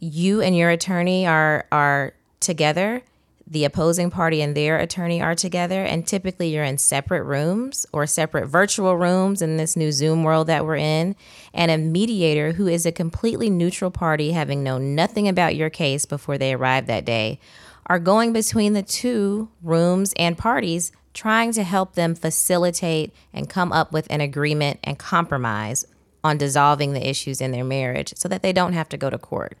you 0.00 0.40
and 0.40 0.56
your 0.56 0.70
attorney 0.70 1.26
are 1.26 1.66
are 1.70 2.12
together 2.40 3.02
the 3.48 3.64
opposing 3.64 4.10
party 4.10 4.42
and 4.42 4.56
their 4.56 4.78
attorney 4.78 5.22
are 5.22 5.34
together 5.34 5.82
and 5.82 6.06
typically 6.06 6.48
you're 6.48 6.64
in 6.64 6.78
separate 6.78 7.22
rooms 7.22 7.86
or 7.92 8.06
separate 8.06 8.46
virtual 8.46 8.96
rooms 8.96 9.40
in 9.40 9.56
this 9.56 9.76
new 9.76 9.92
zoom 9.92 10.24
world 10.24 10.48
that 10.48 10.64
we're 10.64 10.76
in 10.76 11.14
and 11.54 11.70
a 11.70 11.78
mediator 11.78 12.52
who 12.52 12.66
is 12.66 12.84
a 12.84 12.92
completely 12.92 13.48
neutral 13.48 13.90
party 13.90 14.32
having 14.32 14.64
known 14.64 14.94
nothing 14.94 15.28
about 15.28 15.54
your 15.54 15.70
case 15.70 16.04
before 16.06 16.36
they 16.36 16.52
arrive 16.52 16.86
that 16.86 17.04
day 17.04 17.38
are 17.86 18.00
going 18.00 18.32
between 18.32 18.72
the 18.72 18.82
two 18.82 19.48
rooms 19.62 20.12
and 20.16 20.36
parties 20.36 20.90
trying 21.14 21.52
to 21.52 21.62
help 21.62 21.94
them 21.94 22.14
facilitate 22.14 23.14
and 23.32 23.48
come 23.48 23.72
up 23.72 23.92
with 23.92 24.06
an 24.10 24.20
agreement 24.20 24.78
and 24.82 24.98
compromise 24.98 25.86
on 26.22 26.36
dissolving 26.36 26.92
the 26.92 27.08
issues 27.08 27.40
in 27.40 27.52
their 27.52 27.64
marriage 27.64 28.12
so 28.16 28.28
that 28.28 28.42
they 28.42 28.52
don't 28.52 28.72
have 28.72 28.88
to 28.88 28.96
go 28.96 29.08
to 29.08 29.16
court. 29.16 29.56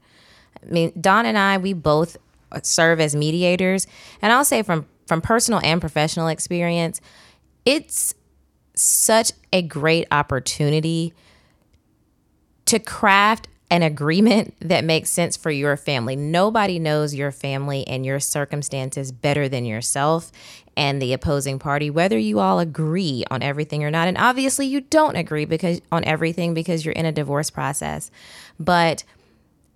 I 0.62 0.70
mean, 0.70 0.92
Dawn 1.00 1.24
and 1.24 1.38
I, 1.38 1.56
we 1.58 1.72
both 1.72 2.16
serve 2.64 3.00
as 3.00 3.14
mediators, 3.14 3.86
and 4.22 4.32
I'll 4.32 4.44
say 4.44 4.62
from 4.62 4.86
from 5.06 5.20
personal 5.20 5.60
and 5.62 5.80
professional 5.80 6.28
experience, 6.28 7.00
it's 7.64 8.14
such 8.74 9.32
a 9.52 9.62
great 9.62 10.06
opportunity 10.10 11.14
to 12.66 12.78
craft 12.78 13.48
an 13.70 13.82
agreement 13.82 14.54
that 14.60 14.84
makes 14.84 15.10
sense 15.10 15.36
for 15.36 15.50
your 15.50 15.76
family. 15.76 16.14
Nobody 16.14 16.78
knows 16.78 17.14
your 17.14 17.32
family 17.32 17.86
and 17.88 18.06
your 18.06 18.20
circumstances 18.20 19.10
better 19.10 19.48
than 19.48 19.64
yourself 19.64 20.30
and 20.76 21.02
the 21.02 21.12
opposing 21.12 21.58
party, 21.58 21.90
whether 21.90 22.18
you 22.18 22.38
all 22.38 22.60
agree 22.60 23.24
on 23.30 23.42
everything 23.42 23.82
or 23.82 23.90
not. 23.90 24.06
And 24.06 24.18
obviously, 24.18 24.66
you 24.66 24.82
don't 24.82 25.16
agree 25.16 25.46
because 25.46 25.80
on 25.90 26.04
everything 26.04 26.54
because 26.54 26.84
you're 26.84 26.92
in 26.92 27.06
a 27.06 27.12
divorce 27.12 27.50
process. 27.50 28.10
But 28.60 29.02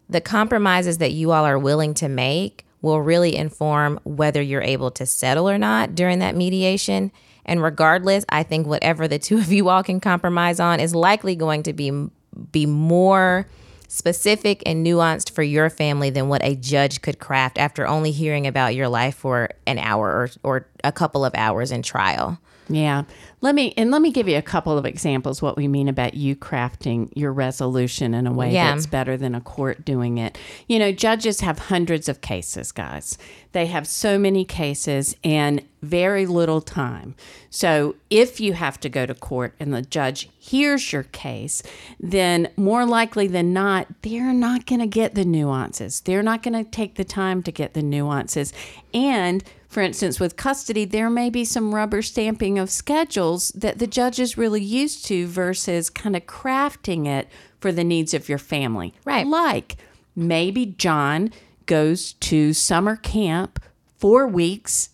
the 0.09 0.21
compromises 0.21 0.99
that 0.99 1.13
you 1.13 1.33
all 1.33 1.45
are 1.45 1.59
willing 1.59 1.95
to 1.95 2.09
make 2.09 2.65
will 2.83 3.01
really 3.01 3.37
inform 3.37 4.01
whether 4.05 4.41
you're 4.41 4.63
able 4.63 4.91
to 4.93 5.07
settle 5.07 5.49
or 5.49 5.59
not 5.59 5.95
during 5.95 6.19
that 6.21 6.35
mediation. 6.35 7.13
And 7.45 7.63
regardless, 7.63 8.25
I 8.29 8.43
think 8.43 8.67
whatever 8.67 9.09
the 9.09 9.19
two 9.29 9.39
of 9.39 9.53
you 9.53 9.69
all 9.69 9.83
can 9.83 10.01
compromise 10.01 10.61
on 10.61 10.81
is 10.81 10.95
likely 10.95 11.37
going 11.37 11.63
to 11.65 11.73
be 11.73 12.09
be 12.53 12.65
more 12.65 13.47
specific 13.89 14.63
and 14.65 14.87
nuanced 14.87 15.33
for 15.33 15.43
your 15.43 15.69
family 15.69 16.11
than 16.11 16.29
what 16.29 16.45
a 16.45 16.55
judge 16.55 17.03
could 17.03 17.19
craft 17.19 17.59
after 17.59 17.87
only 17.87 18.13
hearing 18.13 18.47
about 18.47 18.75
your 18.75 18.89
life 18.89 19.17
for 19.17 19.51
an 19.67 19.79
hour 19.79 20.09
or, 20.09 20.31
or 20.45 20.67
a 20.85 20.93
couple 20.93 21.25
of 21.25 21.35
hours 21.35 21.73
in 21.73 21.83
trial. 21.83 22.39
Yeah. 22.69 23.03
Let 23.43 23.55
me 23.55 23.73
and 23.77 23.91
let 23.91 24.03
me 24.03 24.11
give 24.11 24.29
you 24.29 24.37
a 24.37 24.43
couple 24.43 24.77
of 24.77 24.85
examples 24.85 25.41
what 25.41 25.57
we 25.57 25.67
mean 25.67 25.89
about 25.89 26.13
you 26.13 26.37
crafting 26.37 27.11
your 27.17 27.33
resolution 27.33 28.13
in 28.13 28.27
a 28.27 28.33
way 28.33 28.53
Yeah. 28.53 28.75
that's 28.75 28.87
better 28.87 29.17
than 29.17 29.35
a 29.35 29.41
court 29.41 29.85
doing 29.85 30.19
it. 30.19 30.37
You 30.69 30.79
know, 30.79 30.93
judges 30.93 31.41
have 31.41 31.59
hundreds 31.59 32.07
of 32.09 32.21
cases, 32.21 32.71
guys. 32.71 33.17
They 33.53 33.67
have 33.67 33.87
so 33.87 34.19
many 34.19 34.45
cases 34.45 35.17
and 35.25 35.63
very 35.83 36.27
little 36.27 36.61
time. 36.61 37.15
So, 37.49 37.97
if 38.11 38.41
you 38.41 38.53
have 38.53 38.79
to 38.81 38.91
go 38.91 39.07
to 39.07 39.15
court 39.15 39.55
and 39.59 39.73
the 39.73 39.81
judge 39.83 40.29
hears 40.39 40.93
your 40.93 41.05
case, 41.05 41.63
then 41.99 42.49
more 42.59 42.85
likely 42.85 43.27
than 43.27 43.55
not, 43.55 43.87
they're 44.03 44.35
not 44.35 44.67
going 44.67 44.81
to 44.81 44.87
get 44.87 45.15
the 45.15 45.25
nuances. 45.25 46.01
They're 46.03 46.23
not 46.23 46.43
going 46.43 46.63
to 46.63 46.71
take 46.71 46.97
the 46.97 47.05
time 47.05 47.43
to 47.45 47.51
get 47.51 47.73
the 47.73 47.83
nuances. 47.83 48.53
And 48.93 49.43
for 49.71 49.81
instance, 49.81 50.19
with 50.21 50.37
custody, 50.37 50.85
there 50.85 51.09
may 51.09 51.31
be 51.31 51.45
some 51.45 51.75
rubber 51.75 52.03
stamping 52.03 52.59
of 52.59 52.69
schedules 52.71 53.51
that 53.53 53.79
the 53.79 53.87
judge 53.87 54.19
is 54.19 54.37
really 54.37 54.63
used 54.63 55.07
to 55.07 55.27
versus 55.29 55.89
kind 55.89 56.15
of 56.17 56.27
crafting 56.27 57.07
it 57.07 57.29
for 57.61 57.71
the 57.71 57.85
needs 57.85 58.13
of 58.13 58.29
your 58.29 58.37
family. 58.39 58.93
Right. 59.05 59.27
Like 59.27 59.77
maybe 60.17 60.67
John 60.67 61.33
goes 61.67 62.15
to 62.15 62.53
summer 62.53 62.97
camp 62.97 63.63
four 63.97 64.27
weeks 64.27 64.91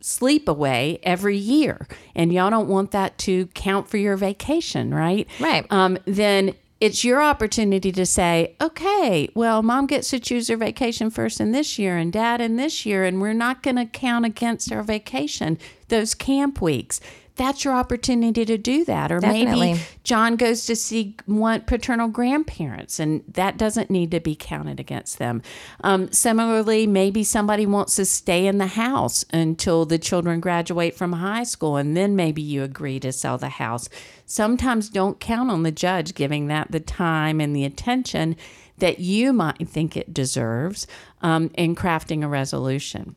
sleep 0.00 0.48
away 0.48 0.98
every 1.02 1.36
year 1.36 1.86
and 2.14 2.32
y'all 2.32 2.50
don't 2.50 2.68
want 2.68 2.90
that 2.92 3.16
to 3.18 3.46
count 3.48 3.88
for 3.88 3.96
your 3.96 4.16
vacation 4.16 4.94
right 4.94 5.26
Right. 5.40 5.66
um, 5.70 5.98
then 6.04 6.54
it's 6.80 7.02
your 7.04 7.20
opportunity 7.20 7.90
to 7.90 8.06
say 8.06 8.54
okay 8.60 9.28
well 9.34 9.62
mom 9.62 9.86
gets 9.86 10.10
to 10.10 10.20
choose 10.20 10.48
her 10.48 10.56
vacation 10.56 11.10
first 11.10 11.40
in 11.40 11.52
this 11.52 11.78
year 11.78 11.96
and 11.96 12.12
dad 12.12 12.40
in 12.40 12.56
this 12.56 12.86
year 12.86 13.04
and 13.04 13.20
we're 13.20 13.32
not 13.32 13.62
going 13.62 13.76
to 13.76 13.84
count 13.86 14.24
against 14.24 14.72
our 14.72 14.82
vacation 14.82 15.58
those 15.88 16.14
camp 16.14 16.60
weeks 16.60 17.00
that's 17.38 17.64
your 17.64 17.74
opportunity 17.74 18.44
to 18.44 18.58
do 18.58 18.84
that 18.84 19.10
or 19.10 19.20
Definitely. 19.20 19.72
maybe 19.72 19.80
John 20.04 20.36
goes 20.36 20.66
to 20.66 20.76
see 20.76 21.16
one 21.26 21.62
paternal 21.62 22.08
grandparents, 22.08 23.00
and 23.00 23.22
that 23.28 23.56
doesn't 23.56 23.90
need 23.90 24.10
to 24.10 24.20
be 24.20 24.36
counted 24.36 24.78
against 24.78 25.18
them. 25.18 25.42
Um, 25.82 26.12
similarly, 26.12 26.86
maybe 26.86 27.24
somebody 27.24 27.64
wants 27.64 27.96
to 27.96 28.04
stay 28.04 28.46
in 28.46 28.58
the 28.58 28.66
house 28.66 29.24
until 29.32 29.86
the 29.86 29.98
children 29.98 30.40
graduate 30.40 30.94
from 30.94 31.14
high 31.14 31.44
school, 31.44 31.76
and 31.76 31.96
then 31.96 32.16
maybe 32.16 32.42
you 32.42 32.62
agree 32.62 33.00
to 33.00 33.12
sell 33.12 33.38
the 33.38 33.48
house. 33.48 33.88
Sometimes 34.26 34.90
don't 34.90 35.20
count 35.20 35.50
on 35.50 35.62
the 35.62 35.72
judge 35.72 36.14
giving 36.14 36.48
that 36.48 36.70
the 36.72 36.80
time 36.80 37.40
and 37.40 37.56
the 37.56 37.64
attention 37.64 38.36
that 38.78 38.98
you 38.98 39.32
might 39.32 39.68
think 39.68 39.96
it 39.96 40.12
deserves 40.12 40.86
um, 41.22 41.50
in 41.54 41.74
crafting 41.74 42.22
a 42.22 42.28
resolution. 42.28 43.16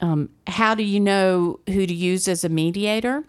Um, 0.00 0.30
how 0.46 0.74
do 0.74 0.82
you 0.82 0.98
know 0.98 1.60
who 1.68 1.86
to 1.86 1.94
use 1.94 2.26
as 2.26 2.44
a 2.44 2.48
mediator? 2.48 3.24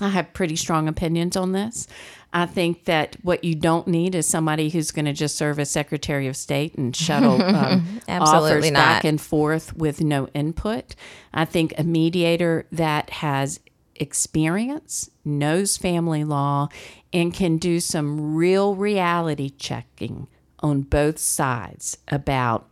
I 0.00 0.08
have 0.08 0.32
pretty 0.32 0.56
strong 0.56 0.88
opinions 0.88 1.36
on 1.36 1.52
this. 1.52 1.86
I 2.32 2.46
think 2.46 2.86
that 2.86 3.16
what 3.22 3.44
you 3.44 3.54
don't 3.54 3.86
need 3.86 4.16
is 4.16 4.26
somebody 4.26 4.68
who's 4.68 4.90
going 4.90 5.04
to 5.04 5.12
just 5.12 5.36
serve 5.36 5.60
as 5.60 5.70
Secretary 5.70 6.26
of 6.26 6.36
State 6.36 6.74
and 6.74 6.94
shuttle 6.94 7.40
um, 7.54 8.00
offers 8.08 8.70
not. 8.70 8.78
back 8.78 9.04
and 9.04 9.20
forth 9.20 9.76
with 9.76 10.00
no 10.00 10.26
input. 10.28 10.96
I 11.32 11.44
think 11.44 11.74
a 11.78 11.84
mediator 11.84 12.66
that 12.72 13.10
has 13.10 13.60
experience, 13.94 15.10
knows 15.24 15.76
family 15.76 16.24
law, 16.24 16.68
and 17.12 17.32
can 17.32 17.58
do 17.58 17.78
some 17.78 18.34
real 18.34 18.74
reality 18.74 19.50
checking 19.50 20.26
on 20.58 20.82
both 20.82 21.18
sides 21.18 21.98
about 22.08 22.68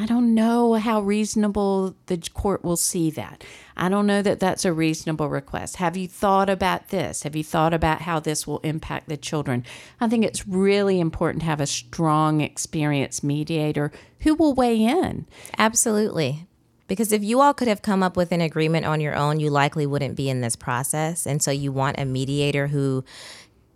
I 0.00 0.06
don't 0.06 0.34
know 0.34 0.74
how 0.74 1.02
reasonable 1.02 1.94
the 2.06 2.16
court 2.32 2.64
will 2.64 2.78
see 2.78 3.10
that. 3.10 3.44
I 3.76 3.90
don't 3.90 4.06
know 4.06 4.22
that 4.22 4.40
that's 4.40 4.64
a 4.64 4.72
reasonable 4.72 5.28
request. 5.28 5.76
Have 5.76 5.94
you 5.94 6.08
thought 6.08 6.48
about 6.48 6.88
this? 6.88 7.22
Have 7.24 7.36
you 7.36 7.44
thought 7.44 7.74
about 7.74 8.00
how 8.00 8.18
this 8.18 8.46
will 8.46 8.60
impact 8.60 9.10
the 9.10 9.18
children? 9.18 9.62
I 10.00 10.08
think 10.08 10.24
it's 10.24 10.48
really 10.48 11.00
important 11.00 11.42
to 11.42 11.46
have 11.46 11.60
a 11.60 11.66
strong, 11.66 12.40
experienced 12.40 13.22
mediator 13.22 13.92
who 14.20 14.34
will 14.34 14.54
weigh 14.54 14.82
in. 14.82 15.26
Absolutely. 15.58 16.46
Because 16.88 17.12
if 17.12 17.22
you 17.22 17.42
all 17.42 17.52
could 17.52 17.68
have 17.68 17.82
come 17.82 18.02
up 18.02 18.16
with 18.16 18.32
an 18.32 18.40
agreement 18.40 18.86
on 18.86 19.02
your 19.02 19.14
own, 19.14 19.38
you 19.38 19.50
likely 19.50 19.84
wouldn't 19.84 20.16
be 20.16 20.30
in 20.30 20.40
this 20.40 20.56
process. 20.56 21.26
And 21.26 21.42
so 21.42 21.50
you 21.50 21.72
want 21.72 22.00
a 22.00 22.06
mediator 22.06 22.68
who 22.68 23.04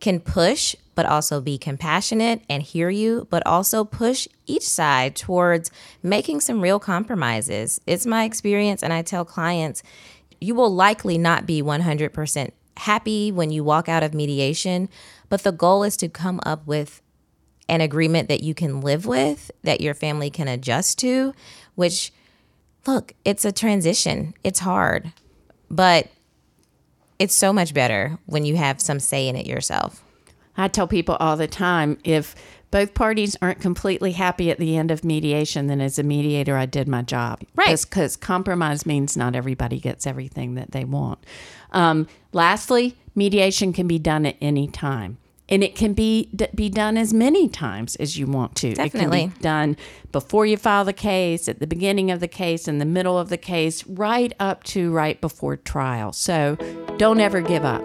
can 0.05 0.21
push, 0.21 0.77
but 0.95 1.07
also 1.07 1.41
be 1.41 1.57
compassionate 1.57 2.43
and 2.47 2.63
hear 2.63 2.91
you, 2.91 3.27
but 3.31 3.45
also 3.47 3.85
push 3.85 4.29
each 4.45 4.69
side 4.69 5.17
towards 5.17 5.71
making 6.03 6.41
some 6.41 6.61
real 6.61 6.79
compromises. 6.79 7.81
It's 7.87 8.05
my 8.05 8.25
experience, 8.25 8.83
and 8.83 8.93
I 8.93 9.01
tell 9.01 9.25
clients 9.25 9.83
you 10.43 10.55
will 10.55 10.75
likely 10.75 11.17
not 11.17 11.47
be 11.47 11.63
100% 11.63 12.51
happy 12.77 13.33
when 13.33 13.49
you 13.49 13.65
walk 13.65 13.89
out 13.89 14.03
of 14.03 14.13
mediation, 14.13 14.91
but 15.31 15.43
the 15.43 15.53
goal 15.53 15.85
is 15.85 15.97
to 15.97 16.11
come 16.11 16.39
up 16.45 16.67
with 16.67 17.01
an 17.67 17.81
agreement 17.81 18.29
that 18.29 18.43
you 18.43 18.53
can 18.53 18.83
live 18.83 19.07
with, 19.07 19.51
that 19.63 19.81
your 19.81 19.95
family 19.95 20.29
can 20.29 20.49
adjust 20.49 20.99
to, 20.99 21.33
which, 21.77 22.13
look, 22.87 23.15
it's 23.25 23.47
a 23.47 23.53
transition. 23.53 24.35
It's 24.45 24.59
hard, 24.59 25.15
but 25.71 26.09
it's 27.19 27.35
so 27.35 27.53
much 27.53 27.75
better 27.75 28.19
when 28.27 28.45
you 28.45 28.57
have 28.57 28.81
some 28.81 29.01
say 29.01 29.29
in 29.29 29.37
it 29.37 29.47
yourself. 29.47 30.03
I 30.57 30.69
tell 30.69 30.87
people 30.87 31.17
all 31.17 31.37
the 31.37 31.49
time 31.49 31.99
if 32.05 32.35
both 32.71 32.95
parties 32.95 33.37
aren't 33.41 33.61
completely 33.61 34.13
happy 34.13 34.51
at 34.51 34.59
the 34.59 34.77
end 34.77 34.91
of 34.91 35.05
mediation, 35.05 35.69
then 35.69 35.81
as 35.81 35.99
a 35.99 36.03
mediator, 36.03 36.57
I 36.57 36.67
did 36.67 36.89
my 36.89 37.03
job. 37.03 37.41
Right. 37.55 37.81
Because 37.81 38.17
compromise 38.17 38.85
means 38.85 39.17
not 39.17 39.37
everybody 39.37 39.79
gets 39.79 40.07
everything 40.09 40.55
that 40.55 40.73
they 40.73 40.85
want. 40.85 41.25
Um, 41.71 42.09
lastly, 42.33 42.97
mediation 43.15 43.73
can 43.73 43.87
be 43.87 44.01
done 44.01 44.27
at 44.27 44.37
any 44.41 44.67
time. 44.67 45.19
And 45.49 45.63
it 45.63 45.75
can 45.75 45.93
be 45.93 46.31
d- 46.35 46.49
be 46.55 46.71
done 46.71 46.97
as 46.97 47.13
many 47.13 47.49
times 47.49 47.97
as 47.97 48.19
you 48.19 48.27
want 48.27 48.57
to. 48.57 48.69
It 48.69 48.77
Definitely. 48.77 49.21
can 49.21 49.29
be 49.29 49.41
done 49.41 49.77
before 50.11 50.47
you 50.47 50.57
file 50.57 50.85
the 50.85 50.95
case, 50.95 51.49
at 51.49 51.61
the 51.61 51.67
beginning 51.67 52.11
of 52.11 52.21
the 52.21 52.29
case, 52.29 52.67
in 52.67 52.79
the 52.79 52.87
middle 52.87 53.19
of 53.19 53.29
the 53.29 53.37
case, 53.37 53.87
right 53.87 54.33
up 54.41 54.65
to 54.65 54.91
right 54.91 55.21
before 55.21 55.57
trial. 55.57 56.13
So 56.13 56.57
don't 56.97 57.21
ever 57.21 57.43
give 57.43 57.65
up. 57.65 57.83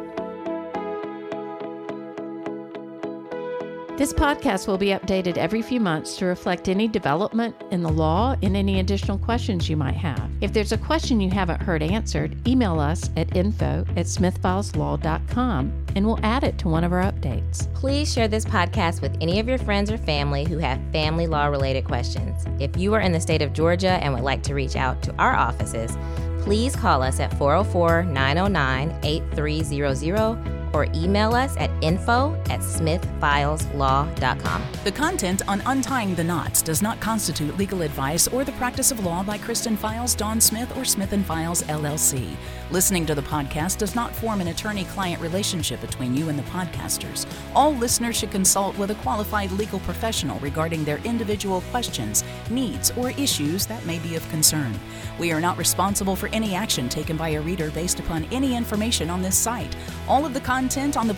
This 3.99 4.13
podcast 4.13 4.65
will 4.65 4.77
be 4.77 4.91
updated 4.91 5.35
every 5.35 5.61
few 5.61 5.81
months 5.81 6.15
to 6.19 6.25
reflect 6.25 6.69
any 6.69 6.87
development 6.87 7.53
in 7.69 7.83
the 7.83 7.91
law 7.91 8.33
and 8.41 8.55
any 8.55 8.79
additional 8.79 9.17
questions 9.17 9.67
you 9.67 9.75
might 9.75 9.95
have. 9.95 10.31
If 10.39 10.53
there's 10.53 10.71
a 10.71 10.77
question 10.77 11.19
you 11.19 11.29
haven't 11.29 11.61
heard 11.61 11.83
answered, 11.83 12.47
email 12.47 12.79
us 12.79 13.09
at 13.17 13.35
info 13.35 13.85
at 13.97 14.05
smithfileslaw.com 14.05 15.85
and 15.97 16.05
we'll 16.05 16.19
add 16.23 16.45
it 16.45 16.57
to 16.59 16.69
one 16.69 16.85
of 16.85 16.93
our 16.93 17.11
updates. 17.11 17.67
Please 17.73 18.13
share 18.13 18.29
this 18.29 18.45
podcast 18.45 19.01
with 19.01 19.17
any 19.19 19.37
of 19.37 19.49
your 19.49 19.57
friends 19.57 19.91
or 19.91 19.97
family 19.97 20.45
who 20.45 20.59
have 20.59 20.79
family 20.93 21.27
law 21.27 21.47
related 21.47 21.83
questions. 21.83 22.45
If 22.57 22.77
you 22.77 22.93
are 22.93 23.01
in 23.01 23.11
the 23.11 23.19
state 23.19 23.41
of 23.41 23.51
Georgia 23.51 24.01
and 24.01 24.13
would 24.13 24.23
like 24.23 24.43
to 24.43 24.55
reach 24.55 24.77
out 24.77 25.03
to 25.03 25.15
our 25.15 25.35
offices, 25.35 25.97
please 26.39 26.73
call 26.73 27.03
us 27.03 27.19
at 27.19 27.37
404 27.37 28.03
909 28.03 28.97
8300 29.03 30.59
or 30.73 30.85
email 30.95 31.33
us 31.33 31.57
at 31.57 31.68
info 31.81 32.35
at 32.49 32.61
smithfileslaw.com. 32.61 34.63
The 34.83 34.91
content 34.91 35.47
on 35.47 35.61
Untying 35.65 36.15
the 36.15 36.23
Knots 36.23 36.61
does 36.61 36.81
not 36.81 36.99
constitute 36.99 37.57
legal 37.57 37.81
advice 37.81 38.27
or 38.27 38.43
the 38.43 38.51
practice 38.53 38.91
of 38.91 39.03
law 39.03 39.23
by 39.23 39.37
Kristen 39.37 39.75
Files, 39.75 40.15
Dawn 40.15 40.41
Smith, 40.41 40.75
or 40.77 40.85
Smith 40.85 41.09
Files 41.25 41.63
LLC. 41.63 42.35
Listening 42.71 43.05
to 43.07 43.15
the 43.15 43.21
podcast 43.21 43.79
does 43.79 43.95
not 43.95 44.15
form 44.15 44.41
an 44.41 44.49
attorney-client 44.49 45.19
relationship 45.21 45.81
between 45.81 46.15
you 46.15 46.29
and 46.29 46.37
the 46.37 46.43
podcasters. 46.43 47.25
All 47.55 47.73
listeners 47.73 48.15
should 48.15 48.29
consult 48.29 48.77
with 48.77 48.91
a 48.91 48.95
qualified 48.95 49.51
legal 49.51 49.79
professional 49.79 50.37
regarding 50.39 50.83
their 50.83 50.99
individual 50.99 51.61
questions, 51.71 52.23
needs, 52.51 52.91
or 52.95 53.09
issues 53.11 53.65
that 53.65 53.83
may 53.85 53.97
be 53.99 54.15
of 54.15 54.29
concern. 54.29 54.77
We 55.17 55.31
are 55.31 55.41
not 55.41 55.57
responsible 55.57 56.15
for 56.15 56.29
any 56.29 56.53
action 56.53 56.89
taken 56.89 57.17
by 57.17 57.29
a 57.29 57.41
reader 57.41 57.71
based 57.71 57.99
upon 57.99 58.25
any 58.25 58.55
information 58.55 59.09
on 59.09 59.23
this 59.23 59.37
site. 59.37 59.75
All 60.07 60.25
of 60.25 60.35
the 60.35 60.39
content 60.39 60.95
on 60.95 61.07
the 61.07 61.15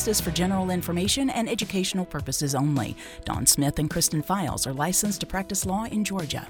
podcast 0.00 0.08
is 0.08 0.20
for 0.20 0.30
general 0.30 0.70
information 0.70 1.30
and 1.30 1.48
educational 1.48 2.04
purposes 2.04 2.54
only. 2.54 2.96
Dawn 3.24 3.46
Smith 3.46 3.78
and 3.78 3.90
Kristen 3.90 4.22
Files 4.22 4.66
are 4.66 4.72
licensed 4.72 5.20
to 5.20 5.26
practice 5.26 5.66
law 5.66 5.84
in 5.84 6.04
Georgia. 6.04 6.46